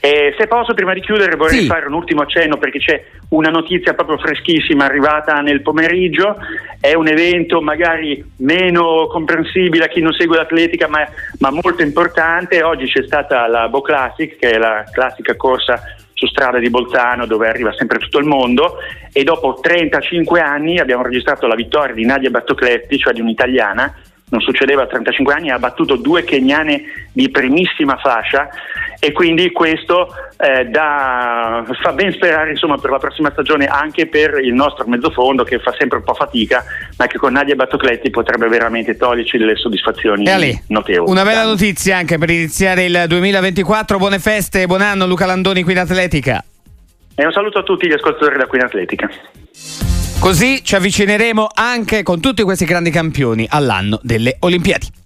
E 0.00 0.34
se 0.38 0.46
posso, 0.46 0.72
prima 0.72 0.92
di 0.92 1.00
chiudere, 1.00 1.34
vorrei 1.34 1.62
sì. 1.62 1.66
fare 1.66 1.86
un 1.86 1.94
ultimo 1.94 2.22
accenno 2.22 2.58
perché 2.58 2.78
c'è 2.78 3.04
una 3.30 3.50
notizia 3.50 3.94
proprio 3.94 4.18
freschissima 4.18 4.84
arrivata 4.84 5.40
nel 5.40 5.62
pomeriggio. 5.62 6.36
È 6.78 6.94
un 6.94 7.08
evento 7.08 7.60
magari 7.60 8.24
meno 8.38 9.08
comprensibile 9.08 9.86
a 9.86 9.88
chi 9.88 10.00
non 10.00 10.12
segue 10.12 10.36
l'atletica, 10.36 10.86
ma, 10.86 11.04
ma 11.38 11.50
molto 11.50 11.82
importante. 11.82 12.62
Oggi 12.62 12.86
c'è 12.86 13.02
stata 13.04 13.48
la 13.48 13.68
Bo 13.68 13.80
Classic, 13.80 14.36
che 14.36 14.50
è 14.50 14.58
la 14.58 14.84
classica 14.92 15.34
corsa 15.34 15.82
su 16.12 16.26
strada 16.26 16.58
di 16.58 16.70
Bolzano 16.70 17.26
dove 17.26 17.46
arriva 17.46 17.74
sempre 17.74 17.98
tutto 17.98 18.18
il 18.18 18.24
mondo 18.24 18.78
e 19.12 19.22
dopo 19.22 19.58
35 19.60 20.40
anni 20.40 20.78
abbiamo 20.78 21.02
registrato 21.02 21.46
la 21.46 21.54
vittoria 21.54 21.94
di 21.94 22.06
Nadia 22.06 22.30
Battocletti, 22.30 22.96
cioè 22.96 23.12
di 23.12 23.20
un'italiana 23.20 23.94
non 24.28 24.40
succedeva 24.40 24.82
a 24.82 24.86
35 24.86 25.34
anni, 25.34 25.50
ha 25.50 25.58
battuto 25.58 25.96
due 25.96 26.24
keniane 26.24 26.82
di 27.12 27.30
primissima 27.30 27.96
fascia 27.96 28.48
e 28.98 29.12
quindi 29.12 29.52
questo 29.52 30.08
eh, 30.38 30.64
da, 30.66 31.64
fa 31.80 31.92
ben 31.92 32.12
sperare 32.12 32.50
insomma, 32.50 32.76
per 32.76 32.90
la 32.90 32.98
prossima 32.98 33.30
stagione 33.30 33.66
anche 33.66 34.06
per 34.06 34.38
il 34.42 34.52
nostro 34.52 34.86
mezzofondo 34.86 35.44
che 35.44 35.58
fa 35.60 35.72
sempre 35.78 35.98
un 35.98 36.04
po' 36.04 36.14
fatica 36.14 36.64
ma 36.96 37.06
che 37.06 37.18
con 37.18 37.32
Nadia 37.32 37.54
Battocletti 37.54 38.10
potrebbe 38.10 38.48
veramente 38.48 38.96
toglierci 38.96 39.38
delle 39.38 39.56
soddisfazioni 39.56 40.24
notevoli. 40.68 41.10
Una 41.10 41.22
bella 41.22 41.44
notizia 41.44 41.96
anche 41.96 42.18
per 42.18 42.30
iniziare 42.30 42.84
il 42.84 43.04
2024, 43.06 43.98
buone 43.98 44.18
feste 44.18 44.62
e 44.62 44.66
buon 44.66 44.80
anno 44.80 45.06
Luca 45.06 45.26
Landoni 45.26 45.62
qui 45.62 45.72
in 45.72 45.78
Atletica. 45.78 46.42
E 47.14 47.24
un 47.24 47.32
saluto 47.32 47.58
a 47.58 47.62
tutti 47.62 47.86
gli 47.86 47.92
ascoltatori 47.92 48.36
da 48.36 48.46
qui 48.46 48.58
in 48.58 48.64
Atletica. 48.64 49.08
Così 50.18 50.64
ci 50.64 50.74
avvicineremo 50.74 51.46
anche 51.54 52.02
con 52.02 52.20
tutti 52.20 52.42
questi 52.42 52.64
grandi 52.64 52.90
campioni 52.90 53.46
all'anno 53.48 54.00
delle 54.02 54.36
Olimpiadi. 54.40 54.96